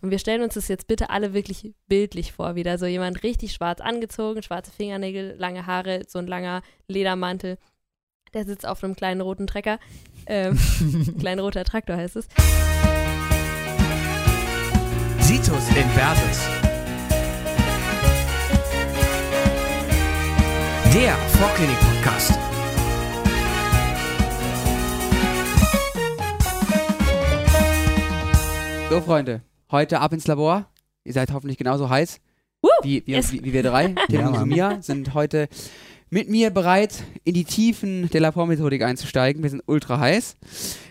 Und 0.00 0.12
wir 0.12 0.20
stellen 0.20 0.42
uns 0.42 0.54
das 0.54 0.68
jetzt 0.68 0.86
bitte 0.86 1.10
alle 1.10 1.34
wirklich 1.34 1.74
bildlich 1.88 2.32
vor, 2.32 2.54
wieder 2.54 2.78
so 2.78 2.86
jemand 2.86 3.24
richtig 3.24 3.52
schwarz 3.52 3.80
angezogen, 3.80 4.42
schwarze 4.42 4.70
Fingernägel, 4.70 5.34
lange 5.36 5.66
Haare, 5.66 6.02
so 6.06 6.20
ein 6.20 6.28
langer 6.28 6.62
Ledermantel. 6.86 7.58
Der 8.32 8.44
sitzt 8.44 8.64
auf 8.64 8.84
einem 8.84 8.94
kleinen 8.94 9.20
roten 9.20 9.48
Trecker. 9.48 9.80
Ähm, 10.26 10.56
klein 11.18 11.40
roter 11.40 11.64
Traktor 11.64 11.96
heißt 11.96 12.16
es. 12.16 12.28
Situs 15.20 15.68
in 15.70 15.88
Versus. 15.90 16.48
Der 20.94 21.16
Vorklinik-Podcast. 21.38 22.38
So, 28.90 29.00
Freunde, 29.02 29.42
heute 29.70 30.00
ab 30.00 30.12
ins 30.12 30.26
Labor. 30.26 30.66
Ihr 31.04 31.12
seid 31.12 31.32
hoffentlich 31.32 31.58
genauso 31.58 31.88
heiß 31.88 32.20
Woo, 32.62 32.68
wie, 32.82 33.02
wie, 33.06 33.12
yes. 33.12 33.32
wie, 33.32 33.44
wie 33.44 33.52
wir 33.52 33.62
drei. 33.62 33.88
Tim 34.08 34.20
Ja, 34.20 34.28
und. 34.28 34.48
Mia 34.48 34.82
sind 34.82 35.14
heute 35.14 35.48
mit 36.10 36.28
mir 36.28 36.50
bereit, 36.50 37.04
in 37.24 37.34
die 37.34 37.44
Tiefen 37.44 38.08
der 38.10 38.20
Labormethodik 38.20 38.82
einzusteigen. 38.82 39.42
Wir 39.42 39.50
sind 39.50 39.62
ultra 39.66 40.00
heiß. 40.00 40.36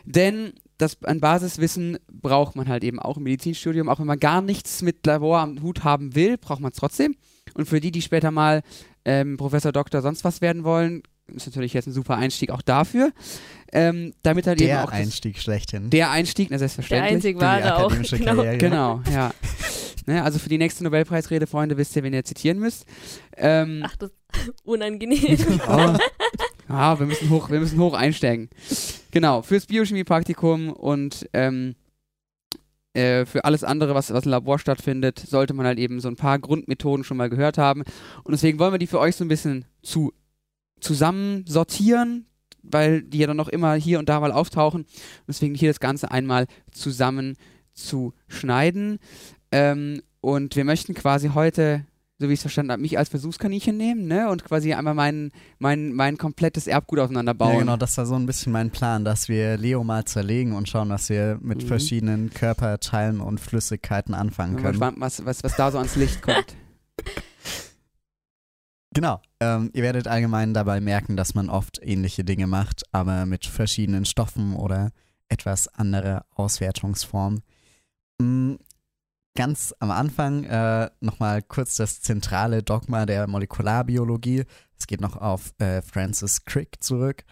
Denn 0.05 0.53
das 0.77 1.03
an 1.03 1.19
Basiswissen 1.19 1.97
braucht 2.09 2.55
man 2.55 2.67
halt 2.67 2.83
eben 2.83 2.99
auch 2.99 3.17
im 3.17 3.23
Medizinstudium. 3.23 3.89
Auch 3.89 3.99
wenn 3.99 4.07
man 4.07 4.19
gar 4.19 4.41
nichts 4.41 4.81
mit 4.81 5.05
Labor 5.05 5.39
am 5.39 5.61
Hut 5.61 5.83
haben 5.83 6.15
will, 6.15 6.37
braucht 6.37 6.61
man 6.61 6.71
es 6.71 6.77
trotzdem. 6.77 7.15
Und 7.55 7.67
für 7.67 7.79
die, 7.79 7.91
die 7.91 8.01
später 8.01 8.31
mal 8.31 8.61
ähm, 9.03 9.37
Professor, 9.37 9.71
Doktor, 9.71 10.01
sonst 10.01 10.23
was 10.23 10.41
werden 10.41 10.63
wollen, 10.63 11.01
ist 11.35 11.45
natürlich 11.47 11.73
jetzt 11.73 11.87
ein 11.87 11.93
super 11.93 12.15
Einstieg 12.17 12.51
auch 12.51 12.61
dafür. 12.61 13.11
Ähm, 13.73 14.13
damit 14.23 14.47
halt 14.47 14.61
eben 14.61 14.69
Der 14.69 14.83
auch 14.85 14.89
das, 14.91 14.99
Einstieg 14.99 15.39
schlechthin. 15.39 15.89
der 15.89 16.09
Einstieg, 16.11 16.47
na 16.49 16.53
Der 16.53 16.59
selbstverständlich. 16.59 17.15
einzig 17.15 17.31
in 17.33 17.37
die 17.39 17.43
wahre 17.45 17.75
auch. 17.77 17.91
Genau. 17.91 18.35
Karriere. 18.35 18.57
Genau, 18.57 19.01
ja. 19.11 19.33
ne, 20.05 20.23
also 20.23 20.39
für 20.39 20.47
die 20.49 20.57
nächste 20.57 20.83
Nobelpreisrede, 20.85 21.47
Freunde, 21.47 21.75
wisst 21.77 21.95
ihr, 21.95 22.03
wen 22.03 22.13
ihr 22.13 22.23
zitieren 22.23 22.59
müsst. 22.59 22.85
Ähm, 23.35 23.83
Ach, 23.85 23.95
das 23.97 24.09
ist 24.11 24.53
unangenehm. 24.63 25.59
aber, 25.67 25.99
ja, 26.69 26.97
wir 26.99 27.05
müssen 27.07 27.29
hoch, 27.29 27.49
wir 27.49 27.59
müssen 27.59 27.79
hoch 27.79 27.93
einsteigen. 27.93 28.49
Genau, 29.11 29.41
fürs 29.41 29.65
Biochemie-Praktikum 29.65 30.69
und 30.71 31.27
ähm, 31.33 31.75
äh, 32.93 33.25
für 33.25 33.43
alles 33.43 33.63
andere, 33.65 33.95
was, 33.95 34.13
was 34.13 34.23
im 34.25 34.31
Labor 34.31 34.59
stattfindet, 34.59 35.19
sollte 35.19 35.53
man 35.53 35.65
halt 35.65 35.77
eben 35.77 35.99
so 35.99 36.07
ein 36.07 36.15
paar 36.15 36.39
Grundmethoden 36.39 37.03
schon 37.03 37.17
mal 37.17 37.29
gehört 37.29 37.57
haben. 37.57 37.83
Und 38.23 38.31
deswegen 38.31 38.59
wollen 38.59 38.73
wir 38.73 38.79
die 38.79 38.87
für 38.87 38.99
euch 38.99 39.15
so 39.15 39.25
ein 39.25 39.27
bisschen 39.27 39.65
zu 39.83 40.13
zusammen 40.79 41.45
sortieren, 41.47 42.25
weil 42.63 43.01
die 43.01 43.19
ja 43.19 43.27
dann 43.27 43.37
noch 43.37 43.47
immer 43.49 43.73
hier 43.75 43.99
und 43.99 44.09
da 44.09 44.19
mal 44.19 44.31
auftauchen. 44.31 44.81
Und 44.81 44.87
deswegen 45.27 45.55
hier 45.55 45.69
das 45.69 45.79
Ganze 45.79 46.11
einmal 46.11 46.47
zusammen 46.71 47.35
zu 47.73 48.13
schneiden. 48.27 48.99
Ähm, 49.51 50.01
und 50.21 50.55
wir 50.55 50.65
möchten 50.65 50.93
quasi 50.93 51.29
heute, 51.33 51.85
so 52.19 52.27
wie 52.27 52.33
ich 52.33 52.39
es 52.39 52.41
verstanden 52.41 52.71
habe, 52.71 52.81
mich 52.81 52.97
als 52.97 53.09
Versuchskaninchen 53.09 53.77
nehmen, 53.77 54.07
ne? 54.07 54.27
Und 54.29 54.43
quasi 54.43 54.73
einmal 54.73 54.95
mein, 54.95 55.31
mein, 55.59 55.93
mein 55.93 56.17
komplettes 56.17 56.67
Erbgut 56.67 56.99
auseinanderbauen. 56.99 57.53
Ja, 57.53 57.59
genau, 57.59 57.77
das 57.77 57.97
war 57.97 58.05
so 58.07 58.15
ein 58.15 58.25
bisschen 58.25 58.51
mein 58.51 58.71
Plan, 58.71 59.05
dass 59.05 59.29
wir 59.29 59.55
Leo 59.57 59.83
mal 59.83 60.03
zerlegen 60.05 60.53
und 60.53 60.67
schauen, 60.67 60.89
was 60.89 61.09
wir 61.09 61.37
mit 61.41 61.63
Mhm. 61.63 61.67
verschiedenen 61.67 62.29
Körperteilen 62.31 63.21
und 63.21 63.39
Flüssigkeiten 63.39 64.13
anfangen 64.15 64.55
Bin 64.55 64.63
mal 64.63 64.71
können. 64.71 64.79
gespannt, 64.79 64.97
was, 64.99 65.23
was, 65.25 65.43
was 65.43 65.55
da 65.55 65.71
so 65.71 65.77
ans 65.77 65.95
Licht 65.95 66.21
kommt. 66.21 66.55
Genau. 68.97 69.21
Ähm, 69.39 69.69
ihr 69.75 69.83
werdet 69.83 70.07
allgemein 70.07 70.55
dabei 70.55 70.81
merken, 70.81 71.17
dass 71.17 71.35
man 71.35 71.51
oft 71.51 71.79
ähnliche 71.83 72.23
Dinge 72.23 72.47
macht, 72.47 72.81
aber 72.91 73.27
mit 73.27 73.45
verschiedenen 73.45 74.05
Stoffen 74.05 74.55
oder 74.55 74.91
etwas 75.29 75.67
andere 75.67 76.25
Auswertungsform. 76.33 77.43
Mm, 78.19 78.55
Ganz 79.35 79.71
am 79.77 79.91
Anfang 79.91 80.45
äh, 80.45 80.89
nochmal 80.99 81.43
kurz 81.43 81.75
das 81.75 82.01
zentrale 82.01 82.63
Dogma 82.63 83.05
der 83.05 83.27
Molekularbiologie. 83.27 84.45
Es 84.79 84.87
geht 84.87 84.99
noch 84.99 85.15
auf 85.15 85.53
äh, 85.59 85.83
Francis 85.83 86.43
Crick 86.45 86.83
zurück. 86.83 87.23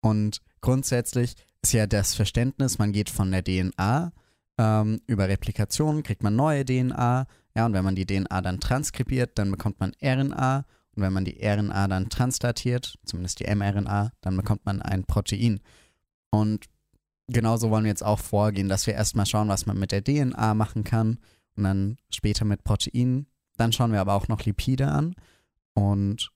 Und 0.00 0.40
grundsätzlich 0.62 1.34
ist 1.60 1.74
ja 1.74 1.86
das 1.86 2.14
Verständnis, 2.14 2.78
man 2.78 2.92
geht 2.92 3.10
von 3.10 3.30
der 3.30 3.44
DNA 3.44 4.12
ähm, 4.56 5.02
über 5.06 5.28
Replikation, 5.28 6.02
kriegt 6.02 6.22
man 6.22 6.34
neue 6.34 6.64
DNA. 6.64 7.26
Ja, 7.54 7.66
und 7.66 7.74
wenn 7.74 7.84
man 7.84 7.94
die 7.94 8.06
DNA 8.06 8.40
dann 8.40 8.60
transkribiert, 8.60 9.38
dann 9.38 9.50
bekommt 9.50 9.80
man 9.80 9.92
RNA. 10.02 10.64
Und 11.00 11.06
wenn 11.06 11.14
man 11.14 11.24
die 11.24 11.40
RNA 11.42 11.88
dann 11.88 12.10
translatiert, 12.10 12.98
zumindest 13.06 13.40
die 13.40 13.54
mRNA, 13.54 14.12
dann 14.20 14.36
bekommt 14.36 14.66
man 14.66 14.82
ein 14.82 15.04
Protein. 15.04 15.60
Und 16.30 16.66
genauso 17.26 17.70
wollen 17.70 17.84
wir 17.84 17.90
jetzt 17.90 18.04
auch 18.04 18.18
vorgehen, 18.18 18.68
dass 18.68 18.86
wir 18.86 18.92
erstmal 18.92 19.24
schauen, 19.24 19.48
was 19.48 19.64
man 19.64 19.78
mit 19.78 19.92
der 19.92 20.04
DNA 20.04 20.52
machen 20.52 20.84
kann 20.84 21.18
und 21.56 21.64
dann 21.64 21.96
später 22.10 22.44
mit 22.44 22.64
Proteinen. 22.64 23.28
Dann 23.56 23.72
schauen 23.72 23.92
wir 23.92 24.00
aber 24.02 24.12
auch 24.12 24.28
noch 24.28 24.44
Lipide 24.44 24.88
an 24.88 25.14
und 25.72 26.30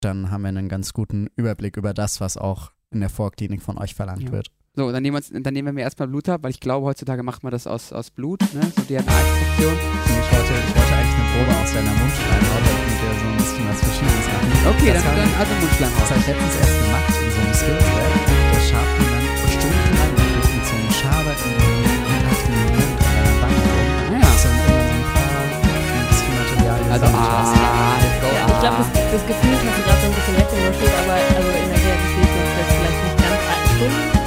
dann 0.00 0.32
haben 0.32 0.42
wir 0.42 0.48
einen 0.48 0.68
ganz 0.68 0.92
guten 0.92 1.28
Überblick 1.36 1.76
über 1.76 1.94
das, 1.94 2.20
was 2.20 2.36
auch 2.36 2.72
in 2.90 2.98
der 2.98 3.10
Vorklinik 3.10 3.62
von 3.62 3.78
euch 3.78 3.94
verlangt 3.94 4.24
Ja. 4.24 4.32
wird. 4.32 4.50
So, 4.76 4.90
dann 4.90 5.02
nehmen, 5.06 5.14
wir 5.14 5.18
uns, 5.22 5.30
dann 5.30 5.54
nehmen 5.54 5.66
wir 5.66 5.72
mir 5.72 5.82
erstmal 5.86 6.08
Blut 6.08 6.28
ab, 6.28 6.42
weil 6.42 6.50
ich 6.50 6.58
glaube, 6.58 6.86
heutzutage 6.86 7.22
macht 7.22 7.44
man 7.44 7.52
das 7.52 7.68
aus, 7.68 7.92
aus 7.92 8.10
Blut, 8.10 8.40
ne? 8.58 8.62
So 8.74 8.82
DNA-Extraktion. 8.82 9.70
Ich 9.70 10.26
wollte, 10.34 10.50
ich 10.50 10.74
wollte 10.74 10.94
eigentlich 10.98 11.14
eine 11.14 11.30
Probe 11.30 11.52
aus 11.62 11.70
deiner 11.70 11.94
Mundschleimhaut, 11.94 12.64
könnt 12.66 12.98
ihr 12.98 13.14
so 13.14 13.22
ein 13.22 13.36
bisschen 13.38 13.64
was 13.70 13.78
Verschiedenes 13.78 14.26
machen. 14.34 14.50
Okay, 14.74 14.90
das 14.90 15.02
dann, 15.06 15.14
dann 15.14 15.30
also 15.38 15.54
Das 15.54 15.62
Mundschleimhaut. 15.62 16.10
habe 16.10 16.18
ich 16.18 16.26
letztens 16.26 16.54
erst 16.58 16.74
gemacht 16.82 17.06
in 17.06 17.30
so 17.30 17.38
einem 17.38 17.54
Skills-Lab. 17.54 18.18
Da 18.50 18.58
schabt 18.66 18.94
man 18.98 19.06
dann 19.14 19.46
stundenlang 19.54 20.10
mit 20.10 20.42
so 20.42 20.74
einem 20.74 20.90
Schaber 20.90 21.32
in 21.38 21.54
den 21.54 22.18
nackten 22.26 22.58
Mund 22.74 22.98
an 22.98 23.14
der 23.14 23.30
Wange 23.46 23.62
rum. 23.70 23.86
Ja. 24.10 24.26
Das 24.26 24.34
ist 24.34 24.42
dann 24.42 24.58
immer 24.58 24.74
so 24.74 24.90
ein 24.90 26.34
Material 26.34 26.80
Also, 26.98 27.06
ah, 27.14 27.94
let's 28.02 28.18
go. 28.18 28.26
Ja, 28.26 28.42
ich 28.50 28.58
glaube, 28.58 28.78
das, 28.82 28.90
das 28.90 29.22
Gefühl 29.22 29.54
hast 29.54 29.78
du 29.78 29.82
gerade 29.86 30.00
so 30.02 30.06
ein 30.10 30.14
bisschen 30.18 30.34
weggenuschelt, 30.34 30.94
aber 30.98 31.14
also 31.14 31.46
in 31.62 31.68
der 31.70 31.78
Realität 31.78 32.26
es 32.26 32.58
jetzt 32.58 32.74
vielleicht 32.74 33.00
nicht 33.06 33.16
ganz 33.22 33.38
acht 33.54 33.62
Stunden, 33.70 34.23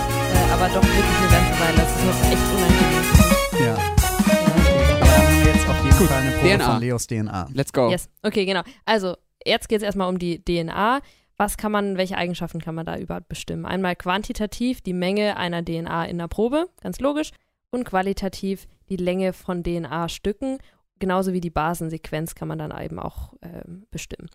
aber 0.52 0.68
doch 0.70 0.84
wirklich 0.84 1.18
eine 1.18 1.32
ganze 1.32 1.60
Weile. 1.60 1.78
Das 1.78 1.96
ist 1.96 2.06
noch 2.06 2.32
echt 2.32 2.48
unangenehm. 2.56 3.66
Ja. 3.66 3.74
Aber 3.74 5.10
dann 5.10 5.28
haben 5.28 5.46
wir 5.46 5.54
jetzt 5.54 5.70
auf 5.70 5.84
jeden 5.84 5.98
Gut. 5.98 6.08
Fall 6.08 6.22
eine 6.22 6.32
Probe 6.32 6.58
DNA. 6.58 6.72
von 6.72 6.82
Leos 6.82 7.08
DNA. 7.08 7.50
Let's 7.54 7.74
go. 7.74 7.90
Yes, 7.90 8.10
okay, 8.24 8.46
genau. 8.46 8.62
Also, 8.86 9.18
jetzt 9.46 9.70
geht 9.70 9.78
es 9.78 9.84
erstmal 9.84 10.10
um 10.10 10.20
die 10.20 10.44
DNA. 10.44 11.02
Was 11.38 11.58
kann 11.58 11.72
man, 11.72 11.98
welche 11.98 12.18
Eigenschaften 12.18 12.60
kann 12.60 12.76
man 12.76 12.86
da 12.86 12.98
überhaupt 12.98 13.30
bestimmen? 13.30 13.66
Einmal 13.66 13.96
quantitativ 13.96 14.82
die 14.82 14.94
Menge 14.94 15.38
einer 15.38 15.64
DNA 15.64 16.06
in 16.06 16.18
der 16.18 16.28
Probe, 16.28 16.68
ganz 16.82 17.00
logisch, 17.00 17.32
und 17.70 17.84
qualitativ 17.84 18.68
die 18.90 18.96
Länge 18.96 19.34
von 19.34 19.64
DNA-Stücken, 19.64 20.58
genauso 21.00 21.34
wie 21.34 21.42
die 21.42 21.50
Basensequenz 21.52 22.34
kann 22.34 22.48
man 22.48 22.58
dann 22.58 22.74
eben 22.82 23.00
auch 23.00 23.34
ähm, 23.44 23.86
bestimmen. 23.92 24.30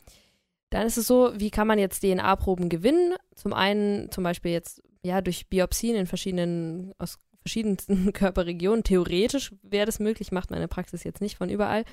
Dann 0.70 0.86
ist 0.86 0.96
es 0.96 1.06
so, 1.06 1.32
wie 1.34 1.50
kann 1.50 1.66
man 1.66 1.78
jetzt 1.78 2.00
DNA-Proben 2.00 2.68
gewinnen? 2.68 3.14
Zum 3.34 3.52
einen 3.52 4.10
zum 4.10 4.22
Beispiel 4.22 4.52
jetzt 4.52 4.82
ja 5.02 5.20
durch 5.20 5.48
Biopsien 5.48 5.96
in 5.96 6.06
verschiedenen 6.06 6.92
aus 6.98 7.18
verschiedensten 7.42 8.12
Körperregionen. 8.12 8.84
Theoretisch 8.84 9.52
wäre 9.62 9.86
das 9.86 9.98
möglich, 9.98 10.32
macht 10.32 10.50
man 10.50 10.58
in 10.58 10.62
der 10.62 10.68
Praxis 10.68 11.04
jetzt 11.04 11.20
nicht 11.20 11.36
von 11.36 11.50
überall. 11.50 11.84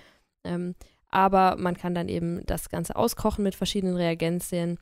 Ähm, 0.43 0.75
aber 1.09 1.55
man 1.57 1.75
kann 1.75 1.95
dann 1.95 2.07
eben 2.07 2.45
das 2.45 2.69
Ganze 2.69 2.95
auskochen 2.95 3.43
mit 3.43 3.55
verschiedenen 3.55 3.95
Reagenzien. 3.95 4.77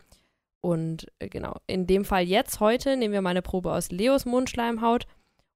Und 0.62 1.08
äh, 1.20 1.30
genau, 1.30 1.56
in 1.68 1.88
dem 1.88 2.04
Fall 2.04 2.24
jetzt 2.24 2.60
heute 2.60 2.98
nehmen 2.98 3.14
wir 3.14 3.22
mal 3.22 3.30
eine 3.30 3.42
Probe 3.42 3.72
aus 3.72 3.92
Leos 3.92 4.26
Mundschleimhaut. 4.26 5.08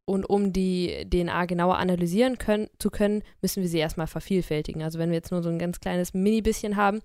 Und 0.05 0.25
um 0.25 0.51
die 0.51 1.07
DNA 1.09 1.45
genauer 1.45 1.77
analysieren 1.77 2.37
können, 2.37 2.69
zu 2.79 2.89
können, 2.89 3.23
müssen 3.41 3.61
wir 3.61 3.69
sie 3.69 3.77
erstmal 3.77 4.07
vervielfältigen. 4.07 4.81
Also 4.81 4.97
wenn 4.97 5.09
wir 5.09 5.17
jetzt 5.17 5.31
nur 5.31 5.43
so 5.43 5.49
ein 5.49 5.59
ganz 5.59 5.79
kleines 5.79 6.13
Mini-bisschen 6.13 6.75
haben, 6.75 7.01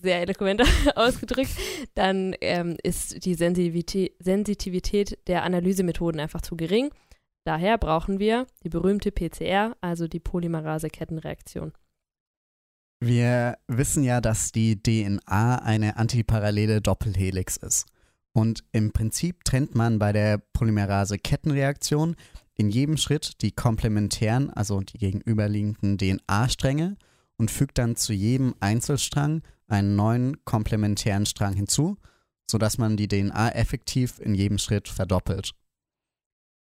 sehr 0.00 0.20
eloquent 0.20 0.62
ausgedrückt, 0.96 1.50
dann 1.94 2.34
ähm, 2.40 2.76
ist 2.82 3.24
die 3.24 3.34
Sensitivität, 3.34 4.14
Sensitivität 4.18 5.18
der 5.26 5.44
Analysemethoden 5.44 6.20
einfach 6.20 6.42
zu 6.42 6.56
gering. 6.56 6.90
Daher 7.44 7.78
brauchen 7.78 8.18
wir 8.18 8.46
die 8.62 8.68
berühmte 8.68 9.10
PCR, 9.12 9.76
also 9.80 10.08
die 10.08 10.20
Polymerase-Kettenreaktion. 10.20 11.72
Wir 13.02 13.56
wissen 13.66 14.04
ja, 14.04 14.20
dass 14.20 14.52
die 14.52 14.82
DNA 14.82 15.56
eine 15.62 15.96
antiparallele 15.96 16.82
Doppelhelix 16.82 17.56
ist. 17.56 17.86
Und 18.32 18.62
im 18.72 18.92
Prinzip 18.92 19.44
trennt 19.44 19.74
man 19.74 19.98
bei 19.98 20.12
der 20.12 20.38
Polymerase-Kettenreaktion 20.52 22.14
in 22.54 22.68
jedem 22.68 22.98
Schritt 22.98 23.40
die 23.40 23.52
komplementären, 23.52 24.50
also 24.50 24.80
die 24.80 24.98
gegenüberliegenden 24.98 25.96
DNA-Stränge 25.96 26.96
und 27.38 27.50
fügt 27.50 27.78
dann 27.78 27.96
zu 27.96 28.12
jedem 28.12 28.54
Einzelstrang 28.60 29.42
einen 29.70 29.96
neuen 29.96 30.44
komplementären 30.44 31.26
Strang 31.26 31.54
hinzu, 31.54 31.96
sodass 32.50 32.78
man 32.78 32.96
die 32.96 33.08
DNA 33.08 33.50
effektiv 33.50 34.18
in 34.18 34.34
jedem 34.34 34.58
Schritt 34.58 34.88
verdoppelt. 34.88 35.52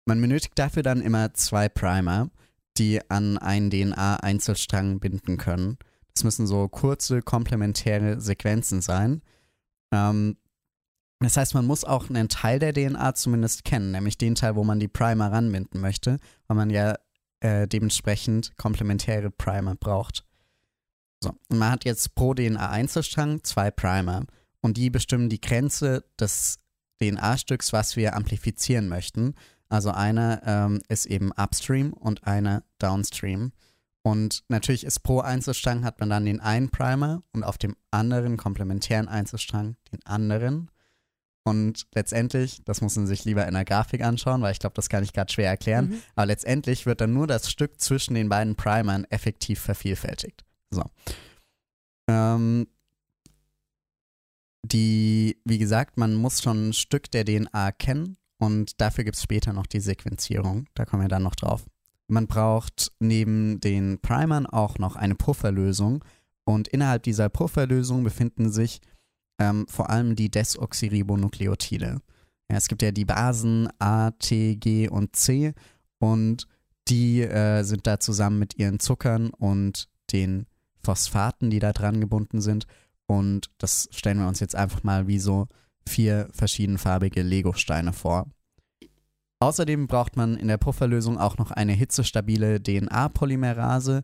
Man 0.07 0.21
benötigt 0.21 0.59
dafür 0.59 0.83
dann 0.83 1.01
immer 1.03 1.35
zwei 1.35 1.69
Primer, 1.69 2.31
die 2.79 3.01
an 3.11 3.39
einen 3.39 3.71
DNA-Einzelstrang 3.71 5.01
binden 5.01 5.37
können. 5.37 5.79
Das 6.15 6.25
müssen 6.25 6.47
so 6.47 6.69
kurze 6.69 7.23
komplementäre 7.23 8.21
Sequenzen 8.21 8.81
sein. 8.81 9.23
Ähm, 9.93 10.37
das 11.21 11.37
heißt, 11.37 11.55
man 11.55 11.67
muss 11.67 11.85
auch 11.85 12.09
einen 12.09 12.29
Teil 12.29 12.59
der 12.59 12.73
DNA 12.73 13.15
zumindest 13.15 13.65
kennen, 13.65 13.91
nämlich 13.91 14.19
den 14.19 14.35
Teil, 14.35 14.55
wo 14.55 14.65
man 14.65 14.79
die 14.79 14.89
Primer 14.89 15.33
ranbinden 15.33 15.81
möchte, 15.81 16.19
weil 16.47 16.57
man 16.57 16.71
ja 16.71 16.97
äh, 17.41 17.67
dementsprechend 17.67 18.57
komplementäre 18.57 19.31
Primer 19.31 19.75
braucht. 19.75 20.25
So, 21.21 21.31
und 21.49 21.59
man 21.59 21.71
hat 21.71 21.85
jetzt 21.85 22.15
pro 22.15 22.35
DNA-Einzelstrang 22.35 23.43
zwei 23.43 23.71
Primer 23.71 24.25
und 24.61 24.77
die 24.77 24.91
bestimmen 24.91 25.29
die 25.29 25.41
Grenze 25.41 26.05
des 26.19 26.61
DNA-Stücks, 27.01 27.73
was 27.73 27.97
wir 27.97 28.15
amplifizieren 28.15 28.89
möchten. 28.89 29.35
Also 29.69 29.91
einer 29.91 30.43
ähm, 30.47 30.81
ist 30.89 31.07
eben 31.07 31.33
upstream 31.33 31.93
und 31.93 32.27
einer 32.27 32.63
downstream. 32.79 33.53
Und 34.03 34.45
natürlich 34.49 34.85
ist 34.85 35.01
pro 35.01 35.21
Einzelstrang 35.21 35.85
hat 35.85 36.01
man 36.01 36.09
dann 36.09 36.25
den 36.25 36.41
einen 36.41 36.71
Primer 36.71 37.23
und 37.33 37.45
auf 37.45 37.59
dem 37.59 37.77
anderen 37.91 38.37
komplementären 38.37 39.09
Einzelstrang 39.09 39.77
den 39.93 40.05
anderen. 40.07 40.71
Und 41.45 41.87
letztendlich, 41.95 42.63
das 42.65 42.81
muss 42.81 42.97
man 42.97 43.07
sich 43.07 43.25
lieber 43.25 43.47
in 43.47 43.55
der 43.55 43.65
Grafik 43.65 44.03
anschauen, 44.03 44.43
weil 44.43 44.53
ich 44.53 44.59
glaube, 44.59 44.75
das 44.75 44.89
kann 44.89 45.03
ich 45.03 45.13
gerade 45.13 45.33
schwer 45.33 45.49
erklären. 45.49 45.89
Mhm. 45.89 46.03
Aber 46.15 46.27
letztendlich 46.27 46.87
wird 46.87 47.01
dann 47.01 47.13
nur 47.13 47.27
das 47.27 47.51
Stück 47.51 47.81
zwischen 47.81 48.15
den 48.15 48.29
beiden 48.29 48.55
Primern 48.55 49.05
effektiv 49.05 49.61
vervielfältigt. 49.61 50.45
So. 50.71 50.85
Ähm, 52.09 52.67
die, 54.65 55.41
wie 55.45 55.59
gesagt, 55.59 55.97
man 55.97 56.15
muss 56.15 56.43
schon 56.43 56.69
ein 56.69 56.73
Stück 56.73 57.11
der 57.11 57.25
DNA 57.25 57.73
kennen 57.73 58.17
und 58.39 58.81
dafür 58.81 59.05
gibt 59.05 59.17
es 59.17 59.23
später 59.23 59.53
noch 59.53 59.67
die 59.67 59.81
Sequenzierung. 59.81 60.67
Da 60.75 60.85
kommen 60.85 61.03
wir 61.03 61.09
dann 61.09 61.23
noch 61.23 61.35
drauf. 61.35 61.65
Man 62.07 62.27
braucht 62.27 62.93
neben 63.01 63.61
den 63.61 64.01
Primern 64.01 64.47
auch 64.47 64.79
noch 64.79 64.97
eine 64.97 65.15
Pufferlösung 65.15 66.05
und 66.45 66.69
innerhalb 66.69 67.03
dieser 67.03 67.29
Pufferlösung 67.29 68.05
befinden 68.05 68.51
sich 68.51 68.81
ähm, 69.39 69.67
vor 69.69 69.91
allem 69.91 70.17
die 70.17 70.31
Desoxyribonukleotide. 70.31 72.01
Ja, 72.51 72.57
es 72.57 72.69
gibt 72.69 72.83
ja 72.83 72.91
die 72.91 73.05
Basen 73.05 73.69
A, 73.79 74.11
T, 74.13 74.57
G 74.57 74.89
und 74.89 75.15
C 75.15 75.53
und 75.99 76.47
die 76.89 77.21
äh, 77.21 77.63
sind 77.63 77.87
da 77.87 78.01
zusammen 78.01 78.39
mit 78.39 78.59
ihren 78.59 78.81
Zuckern 78.81 79.31
und 79.31 79.89
den 80.13 80.47
Phosphaten, 80.89 81.51
die 81.51 81.59
da 81.59 81.75
dran 81.75 82.01
gebunden 82.01 82.41
sind. 82.41 82.67
Und 83.07 83.51
das 83.59 83.91
stellen 83.93 84.19
wir 84.21 84.27
uns 84.27 84.41
jetzt 84.41 84.57
einfach 84.57 84.85
mal 84.85 85.07
wie 85.07 85.19
so 85.19 85.47
vier 85.87 86.29
verschiedenfarbige 86.33 87.21
Lego-Steine 87.21 87.93
vor. 87.93 88.27
Außerdem 89.41 89.87
braucht 89.87 90.17
man 90.17 90.39
in 90.39 90.49
der 90.49 90.57
Pufferlösung 90.57 91.19
auch 91.19 91.37
noch 91.37 91.51
eine 91.51 91.73
hitzestabile 91.73 92.63
DNA-Polymerase. 92.63 94.03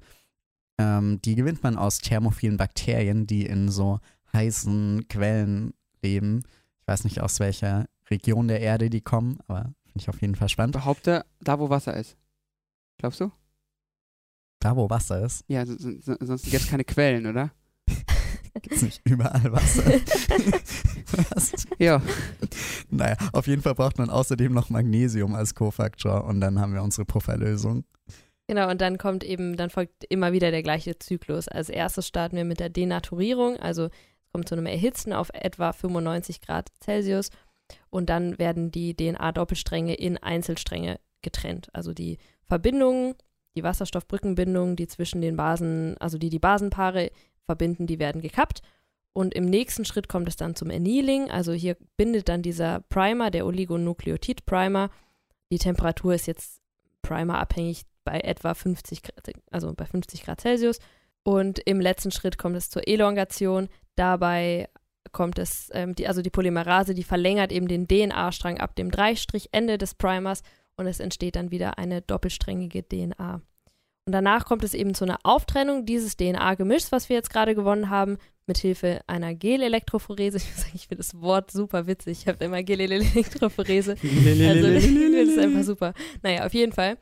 Ähm, 0.79 1.23
die 1.23 1.37
gewinnt 1.37 1.63
man 1.63 1.79
aus 1.79 2.01
thermophilen 2.01 2.59
Bakterien, 2.59 3.27
die 3.27 3.47
in 3.47 3.71
so 3.71 4.01
heißen 4.35 5.09
Quellen 5.09 5.73
leben. 6.03 6.43
Ich 6.83 6.89
weiß 6.89 7.05
nicht, 7.05 7.23
aus 7.23 7.41
welcher 7.41 7.87
Region 8.11 8.47
der 8.47 8.61
Erde 8.61 8.91
die 8.91 9.01
kommen, 9.01 9.39
aber 9.49 9.73
finde 9.87 10.01
ich 10.01 10.09
auf 10.11 10.21
jeden 10.21 10.35
Fall 10.35 10.51
spannend. 10.51 10.75
Behaupte, 10.75 11.25
da 11.41 11.59
wo 11.59 11.71
Wasser 11.71 11.97
ist. 11.97 12.19
Glaubst 12.99 13.21
du? 13.21 13.33
Da, 14.65 14.75
wo 14.77 14.89
Wasser 14.89 15.23
ist, 15.23 15.45
Ja, 15.47 15.67
so, 15.67 15.75
so, 15.77 16.17
sonst 16.19 16.45
gibt 16.45 16.65
es 16.65 16.71
keine 16.71 16.85
Quellen, 16.85 17.27
oder? 17.27 17.51
gibt 18.63 18.77
es 18.77 18.81
nicht 18.81 19.03
überall 19.05 19.53
Wasser. 19.53 19.85
Was? 21.35 21.67
Ja. 21.79 22.01
Naja, 22.89 23.15
auf 23.35 23.47
jeden 23.47 23.61
Fall 23.61 23.75
braucht 23.75 23.99
man 23.99 24.09
außerdem 24.09 24.55
noch 24.55 24.71
Magnesium 24.71 25.35
als 25.35 25.55
Kofaktor 25.55 26.25
und 26.25 26.41
dann 26.41 26.59
haben 26.59 26.73
wir 26.73 26.83
unsere 26.83 27.05
Pufferlösung. 27.05 27.85
Genau, 28.47 28.71
und 28.71 28.81
dann 28.81 28.97
kommt 28.97 29.23
eben, 29.23 29.57
dann 29.57 29.69
folgt 29.69 30.05
immer 30.09 30.33
wieder 30.33 30.51
der 30.51 30.63
gleiche 30.63 30.99
Zyklus. 30.99 31.47
Als 31.47 31.69
erstes 31.69 32.09
starten 32.09 32.37
wir 32.37 32.47
mit 32.47 32.59
der 32.59 32.71
Denaturierung, 32.71 33.59
also 33.59 33.85
es 33.85 34.33
kommt 34.33 34.49
zu 34.49 34.55
einem 34.55 34.65
Erhitzen 34.65 35.13
auf 35.13 35.29
etwa 35.35 35.75
95 35.75 36.41
Grad 36.41 36.71
Celsius 36.83 37.29
und 37.91 38.09
dann 38.09 38.39
werden 38.39 38.71
die 38.71 38.97
DNA-Doppelstränge 38.97 39.93
in 39.93 40.17
Einzelstränge 40.17 41.01
getrennt. 41.21 41.69
Also 41.75 41.93
die 41.93 42.17
Verbindungen, 42.45 43.15
die 43.57 43.63
Wasserstoffbrückenbindungen, 43.63 44.77
die 44.77 44.87
zwischen 44.87 45.21
den 45.21 45.37
Basen, 45.37 45.97
also 45.99 46.19
die 46.19 46.31
die 46.31 46.39
Basenpaare 46.39 47.11
verbinden, 47.47 47.87
die 47.87 47.99
werden 47.99 48.21
gekappt. 48.21 48.63
Und 49.13 49.33
im 49.35 49.45
nächsten 49.45 49.85
Schritt 49.85 50.09
kommt 50.09 50.27
es 50.27 50.37
dann 50.37 50.57
zum 50.57 50.71
Annealing. 50.71 51.31
Also 51.31 51.53
hier 51.53 51.77
bindet 51.97 52.29
dann 52.29 52.43
dieser 52.43 52.81
Primer, 52.89 53.31
der 53.31 53.47
Oligonukleotid-Primer. 53.47 54.91
Die 55.53 55.59
Temperatur 55.59 56.15
ist 56.15 56.27
jetzt 56.27 56.61
primerabhängig 57.03 57.83
bei 58.03 58.21
etwa 58.21 58.55
50, 58.55 59.03
Grad- 59.03 59.31
also 59.53 59.73
bei 59.75 59.87
50 59.87 60.25
Grad 60.25 60.41
Celsius. 60.41 60.79
Und 61.23 61.61
im 61.61 61.81
letzten 61.81 62.11
Schritt 62.11 62.39
kommt 62.39 62.57
es 62.57 62.71
zur 62.71 62.89
Elongation. 62.89 63.69
Dabei 63.95 64.69
kommt 65.13 65.39
es, 65.39 65.71
ähm, 65.73 65.95
die, 65.95 66.09
also 66.09 66.21
die 66.21 66.31
Polymerase, 66.31 66.93
die 66.93 67.05
verlängert 67.05 67.53
eben 67.53 67.69
den 67.69 67.87
DNA-Strang 67.87 68.59
ab 68.59 68.75
dem 68.75 68.91
Dreistrichende 68.91 69.79
des 69.79 69.95
Primers 69.95 70.43
und 70.77 70.87
es 70.87 71.01
entsteht 71.01 71.37
dann 71.37 71.51
wieder 71.51 71.79
eine 71.79 72.03
doppelsträngige 72.03 72.87
DNA. 72.87 73.41
Und 74.07 74.13
danach 74.13 74.45
kommt 74.45 74.65
es 74.65 74.75
eben 74.75 74.95
zu 74.95 75.05
einer 75.05 75.19
Auftrennung 75.23 75.87
dieses 75.87 76.17
DNA-Gemischs, 76.17 76.93
was 76.93 77.09
wir 77.09 77.17
jetzt 77.17 77.31
gerade 77.31 77.55
gewonnen 77.55 77.89
haben, 77.89 78.19
mit 78.47 78.59
Hilfe 78.59 79.01
einer 79.07 79.35
Gelelektrophorese. 79.35 80.37
Ich 80.43 80.51
muss 80.51 80.61
sagen, 80.61 80.73
ich 80.75 80.89
finde 80.89 81.03
das 81.03 81.21
Wort 81.21 81.51
super 81.51 81.87
witzig. 81.87 82.19
Ich 82.21 82.29
habe 82.29 82.45
immer 82.45 82.63
Gelelektrophorese. 82.63 83.97
Also, 84.05 84.69
das 84.75 84.85
ist 84.85 85.39
einfach 85.39 85.63
super. 85.63 85.95
Naja, 86.23 86.45
auf 86.45 86.53
jeden 86.53 86.73
Fall. 86.73 86.99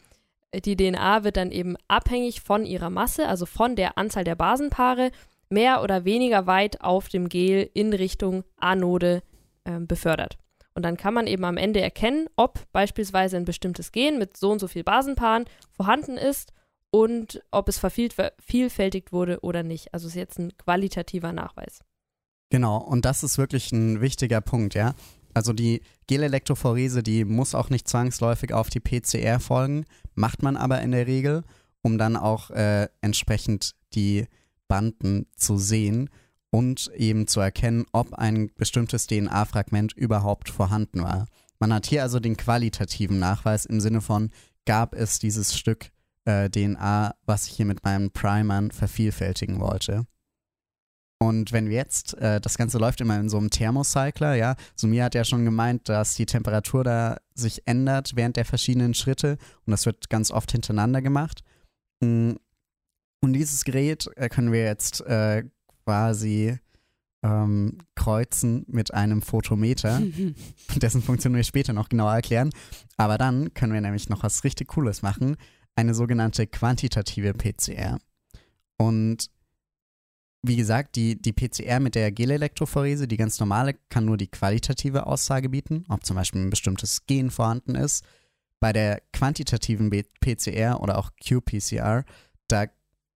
Die 0.54 0.76
DNA 0.76 1.24
wird 1.24 1.38
dann 1.38 1.50
eben 1.50 1.76
abhängig 1.88 2.42
von 2.42 2.66
ihrer 2.66 2.90
Masse, 2.90 3.26
also 3.26 3.46
von 3.46 3.74
der 3.74 3.96
Anzahl 3.96 4.22
der 4.22 4.34
Basenpaare, 4.34 5.10
mehr 5.48 5.82
oder 5.82 6.04
weniger 6.04 6.46
weit 6.46 6.82
auf 6.82 7.08
dem 7.08 7.28
Gel 7.28 7.68
in 7.74 7.92
Richtung 7.92 8.44
Anode 8.58 9.22
ähm, 9.64 9.86
befördert. 9.86 10.36
Und 10.74 10.84
dann 10.84 10.96
kann 10.96 11.14
man 11.14 11.26
eben 11.26 11.44
am 11.44 11.56
Ende 11.56 11.80
erkennen, 11.80 12.26
ob 12.36 12.60
beispielsweise 12.72 13.36
ein 13.36 13.44
bestimmtes 13.44 13.92
Gen 13.92 14.18
mit 14.18 14.36
so 14.36 14.50
und 14.50 14.58
so 14.58 14.68
viel 14.68 14.84
Basenpaaren 14.84 15.44
vorhanden 15.70 16.16
ist 16.16 16.52
und 16.90 17.42
ob 17.50 17.68
es 17.68 17.78
vervielfältigt 17.78 19.12
wurde 19.12 19.40
oder 19.40 19.62
nicht. 19.62 19.92
Also 19.92 20.08
ist 20.08 20.14
jetzt 20.14 20.38
ein 20.38 20.56
qualitativer 20.56 21.32
Nachweis. 21.32 21.80
Genau, 22.50 22.76
und 22.78 23.04
das 23.04 23.22
ist 23.22 23.38
wirklich 23.38 23.72
ein 23.72 24.00
wichtiger 24.00 24.40
Punkt, 24.40 24.74
ja. 24.74 24.94
Also 25.34 25.54
die 25.54 25.80
Gelelektrophorese, 26.06 27.02
die 27.02 27.24
muss 27.24 27.54
auch 27.54 27.70
nicht 27.70 27.88
zwangsläufig 27.88 28.52
auf 28.52 28.68
die 28.68 28.80
PCR 28.80 29.40
folgen, 29.40 29.86
macht 30.14 30.42
man 30.42 30.58
aber 30.58 30.82
in 30.82 30.92
der 30.92 31.06
Regel, 31.06 31.44
um 31.80 31.96
dann 31.96 32.16
auch 32.16 32.50
äh, 32.50 32.88
entsprechend 33.00 33.74
die 33.94 34.26
Banden 34.68 35.26
zu 35.36 35.56
sehen 35.56 36.10
und 36.52 36.90
eben 36.94 37.26
zu 37.26 37.40
erkennen, 37.40 37.86
ob 37.92 38.12
ein 38.14 38.50
bestimmtes 38.56 39.06
DNA-Fragment 39.06 39.94
überhaupt 39.94 40.50
vorhanden 40.50 41.02
war. 41.02 41.26
Man 41.58 41.72
hat 41.72 41.86
hier 41.86 42.02
also 42.02 42.20
den 42.20 42.36
qualitativen 42.36 43.18
Nachweis 43.18 43.64
im 43.64 43.80
Sinne 43.80 44.00
von, 44.00 44.30
gab 44.66 44.94
es 44.94 45.18
dieses 45.18 45.56
Stück 45.56 45.90
äh, 46.24 46.50
DNA, 46.50 47.14
was 47.24 47.46
ich 47.46 47.54
hier 47.54 47.66
mit 47.66 47.82
meinen 47.84 48.10
Primern 48.10 48.70
vervielfältigen 48.70 49.60
wollte. 49.60 50.06
Und 51.18 51.52
wenn 51.52 51.68
wir 51.68 51.76
jetzt, 51.76 52.14
äh, 52.18 52.40
das 52.40 52.58
Ganze 52.58 52.78
läuft 52.78 53.00
immer 53.00 53.18
in 53.18 53.28
so 53.28 53.38
einem 53.38 53.48
Thermocycler, 53.48 54.34
ja. 54.34 54.56
Sumia 54.74 55.04
hat 55.04 55.14
ja 55.14 55.24
schon 55.24 55.44
gemeint, 55.44 55.88
dass 55.88 56.16
die 56.16 56.26
Temperatur 56.26 56.84
da 56.84 57.16
sich 57.34 57.62
ändert 57.64 58.12
während 58.14 58.36
der 58.36 58.44
verschiedenen 58.44 58.92
Schritte 58.92 59.38
und 59.64 59.70
das 59.70 59.86
wird 59.86 60.10
ganz 60.10 60.30
oft 60.30 60.52
hintereinander 60.52 61.00
gemacht. 61.00 61.42
Mm, 62.00 62.32
Und 63.20 63.32
dieses 63.32 63.64
Gerät 63.64 64.08
äh, 64.16 64.28
können 64.28 64.50
wir 64.50 64.64
jetzt 64.64 65.00
äh, 65.02 65.44
quasi 65.92 66.58
ähm, 67.22 67.76
kreuzen 67.94 68.64
mit 68.66 68.94
einem 68.94 69.20
Photometer. 69.20 70.00
Dessen 70.76 71.02
Funktion 71.02 71.34
wir 71.34 71.44
später 71.44 71.74
noch 71.74 71.90
genauer 71.90 72.14
erklären. 72.14 72.48
Aber 72.96 73.18
dann 73.18 73.52
können 73.52 73.74
wir 73.74 73.82
nämlich 73.82 74.08
noch 74.08 74.22
was 74.22 74.42
richtig 74.42 74.68
Cooles 74.68 75.02
machen. 75.02 75.36
Eine 75.76 75.94
sogenannte 75.94 76.46
quantitative 76.46 77.34
PCR. 77.34 77.98
Und 78.78 79.28
wie 80.40 80.56
gesagt, 80.56 80.96
die, 80.96 81.20
die 81.20 81.34
PCR 81.34 81.78
mit 81.78 81.94
der 81.94 82.10
Gelelektrophorese, 82.10 83.06
die 83.06 83.18
ganz 83.18 83.38
normale, 83.38 83.74
kann 83.90 84.06
nur 84.06 84.16
die 84.16 84.28
qualitative 84.28 85.06
Aussage 85.06 85.50
bieten, 85.50 85.84
ob 85.90 86.06
zum 86.06 86.16
Beispiel 86.16 86.40
ein 86.40 86.50
bestimmtes 86.50 87.04
Gen 87.04 87.30
vorhanden 87.30 87.74
ist. 87.74 88.02
Bei 88.60 88.72
der 88.72 89.02
quantitativen 89.12 89.90
PCR 89.90 90.80
oder 90.80 90.96
auch 90.96 91.10
qPCR, 91.22 92.04
da 92.48 92.66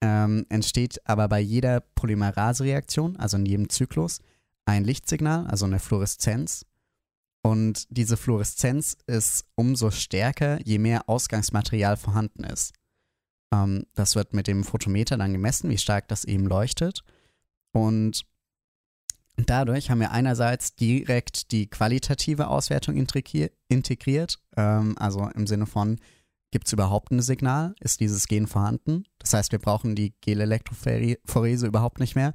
ähm, 0.01 0.47
entsteht 0.49 1.01
aber 1.07 1.29
bei 1.29 1.41
jeder 1.41 1.81
Polymerase-Reaktion, 1.81 3.17
also 3.17 3.37
in 3.37 3.47
jedem 3.47 3.69
Zyklus, 3.69 4.21
ein 4.67 4.85
Lichtsignal, 4.85 5.47
also 5.47 5.65
eine 5.65 5.79
Fluoreszenz. 5.79 6.67
Und 7.43 7.87
diese 7.91 8.17
Fluoreszenz 8.17 8.97
ist 9.07 9.47
umso 9.55 9.91
stärker, 9.91 10.61
je 10.65 10.79
mehr 10.79 11.09
Ausgangsmaterial 11.09 11.97
vorhanden 11.97 12.45
ist. 12.45 12.75
Ähm, 13.53 13.87
das 13.95 14.17
wird 14.17 14.35
mit 14.35 14.49
dem 14.49 14.65
Photometer 14.65 15.17
dann 15.17 15.33
gemessen, 15.33 15.71
wie 15.71 15.79
stark 15.79 16.09
das 16.09 16.25
eben 16.25 16.47
leuchtet. 16.47 17.05
Und 17.73 18.27
dadurch 19.37 19.91
haben 19.91 20.01
wir 20.01 20.11
einerseits 20.11 20.75
direkt 20.75 21.53
die 21.53 21.69
qualitative 21.69 22.49
Auswertung 22.49 22.97
integri- 22.97 23.53
integriert, 23.69 24.41
ähm, 24.57 24.97
also 24.99 25.29
im 25.35 25.47
Sinne 25.47 25.67
von, 25.67 26.01
gibt 26.51 26.67
es 26.67 26.73
überhaupt 26.73 27.11
ein 27.11 27.23
Signal? 27.23 27.75
Ist 27.81 28.01
dieses 28.01 28.29
Gen 28.29 28.47
vorhanden? 28.47 29.05
Das 29.19 29.33
heißt, 29.33 29.53
wir 29.53 29.59
brauchen 29.59 29.95
die 29.95 30.15
Gelelektrophorese 30.21 31.67
überhaupt 31.67 32.01
nicht 32.01 32.17
mehr. 32.17 32.35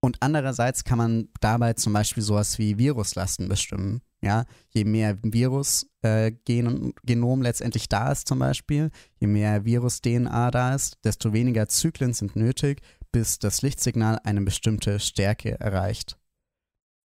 Und 0.00 0.16
andererseits 0.20 0.84
kann 0.84 0.98
man 0.98 1.28
dabei 1.40 1.74
zum 1.74 1.92
Beispiel 1.92 2.22
sowas 2.22 2.58
wie 2.58 2.78
Viruslasten 2.78 3.48
bestimmen. 3.48 4.00
Ja, 4.22 4.44
je 4.68 4.84
mehr 4.84 5.16
Virus-Genom 5.22 6.92
äh, 7.06 7.44
letztendlich 7.44 7.88
da 7.88 8.12
ist 8.12 8.28
zum 8.28 8.38
Beispiel, 8.38 8.90
je 9.18 9.26
mehr 9.26 9.64
Virus-DNA 9.64 10.50
da 10.50 10.74
ist, 10.74 10.98
desto 11.04 11.32
weniger 11.32 11.68
Zyklen 11.68 12.12
sind 12.12 12.36
nötig, 12.36 12.82
bis 13.12 13.38
das 13.38 13.62
Lichtsignal 13.62 14.18
eine 14.24 14.42
bestimmte 14.42 15.00
Stärke 15.00 15.58
erreicht. 15.58 16.18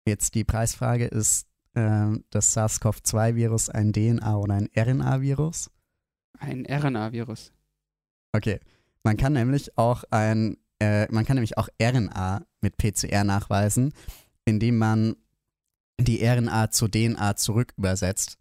Jetzt 0.07 0.35
die 0.35 0.45
Preisfrage 0.45 1.05
ist, 1.05 1.47
äh, 1.73 2.07
das 2.29 2.53
SARS-CoV-2-Virus 2.55 3.69
ein 3.69 3.91
DNA- 3.91 4.37
oder 4.37 4.55
ein 4.55 4.69
RNA-Virus? 4.75 5.69
Ein 6.41 6.65
RNA-Virus. 6.65 7.53
Okay. 8.33 8.59
Man 9.03 9.17
kann 9.17 9.33
nämlich 9.33 9.77
auch 9.77 10.03
ein, 10.09 10.57
äh, 10.79 11.11
man 11.11 11.25
kann 11.25 11.35
nämlich 11.35 11.57
auch 11.57 11.69
RNA 11.81 12.45
mit 12.61 12.77
PCR 12.77 13.23
nachweisen, 13.23 13.93
indem 14.45 14.77
man 14.77 15.15
die 15.99 16.23
RNA 16.25 16.71
zur 16.71 16.89
DNA 16.89 17.35
zurück 17.35 17.73
übersetzt. 17.77 18.37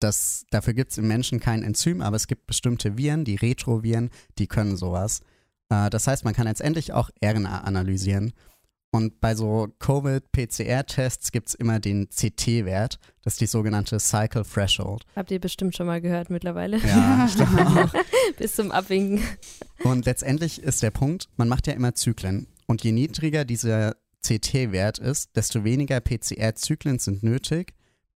Das, 0.00 0.44
dafür 0.50 0.74
gibt 0.74 0.92
es 0.92 0.98
im 0.98 1.08
Menschen 1.08 1.40
kein 1.40 1.62
Enzym, 1.62 2.02
aber 2.02 2.16
es 2.16 2.26
gibt 2.26 2.46
bestimmte 2.46 2.98
Viren, 2.98 3.24
die 3.24 3.36
Retroviren, 3.36 4.10
die 4.38 4.46
können 4.46 4.76
sowas. 4.76 5.20
Äh, 5.68 5.88
das 5.90 6.06
heißt, 6.06 6.24
man 6.24 6.34
kann 6.34 6.46
letztendlich 6.46 6.92
auch 6.92 7.10
RNA 7.24 7.60
analysieren. 7.60 8.32
Und 8.96 9.20
bei 9.20 9.34
so 9.34 9.68
Covid-PCR-Tests 9.78 11.30
gibt 11.30 11.48
es 11.48 11.54
immer 11.54 11.80
den 11.80 12.08
CT-Wert. 12.08 12.98
Das 13.22 13.34
ist 13.34 13.42
die 13.42 13.46
sogenannte 13.46 14.00
Cycle 14.00 14.42
Threshold. 14.42 15.04
Habt 15.14 15.30
ihr 15.30 15.38
bestimmt 15.38 15.76
schon 15.76 15.86
mal 15.86 16.00
gehört 16.00 16.30
mittlerweile. 16.30 16.78
Ja, 16.78 17.26
ich 17.28 17.36
glaube 17.36 17.66
auch. 17.66 17.92
Bis 18.38 18.54
zum 18.54 18.72
Abwinken. 18.72 19.22
Und 19.84 20.06
letztendlich 20.06 20.62
ist 20.62 20.82
der 20.82 20.92
Punkt, 20.92 21.28
man 21.36 21.46
macht 21.46 21.66
ja 21.66 21.74
immer 21.74 21.94
Zyklen. 21.94 22.46
Und 22.66 22.84
je 22.84 22.92
niedriger 22.92 23.44
dieser 23.44 23.96
CT-Wert 24.26 24.98
ist, 24.98 25.36
desto 25.36 25.62
weniger 25.62 26.00
PCR-Zyklen 26.00 26.98
sind 26.98 27.22
nötig, 27.22 27.74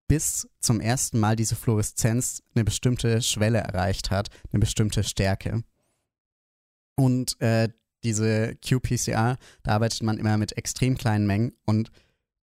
bis 0.08 0.48
zum 0.60 0.80
ersten 0.80 1.20
Mal 1.20 1.36
diese 1.36 1.56
Fluoreszenz 1.56 2.42
eine 2.54 2.64
bestimmte 2.64 3.20
Schwelle 3.20 3.58
erreicht 3.58 4.10
hat, 4.10 4.28
eine 4.50 4.60
bestimmte 4.60 5.04
Stärke. 5.04 5.62
Und 6.96 7.38
äh, 7.42 7.68
diese 8.04 8.54
qPCR, 8.56 9.36
da 9.62 9.70
arbeitet 9.72 10.02
man 10.02 10.18
immer 10.18 10.38
mit 10.38 10.56
extrem 10.56 10.96
kleinen 10.96 11.26
Mengen 11.26 11.52
und 11.66 11.90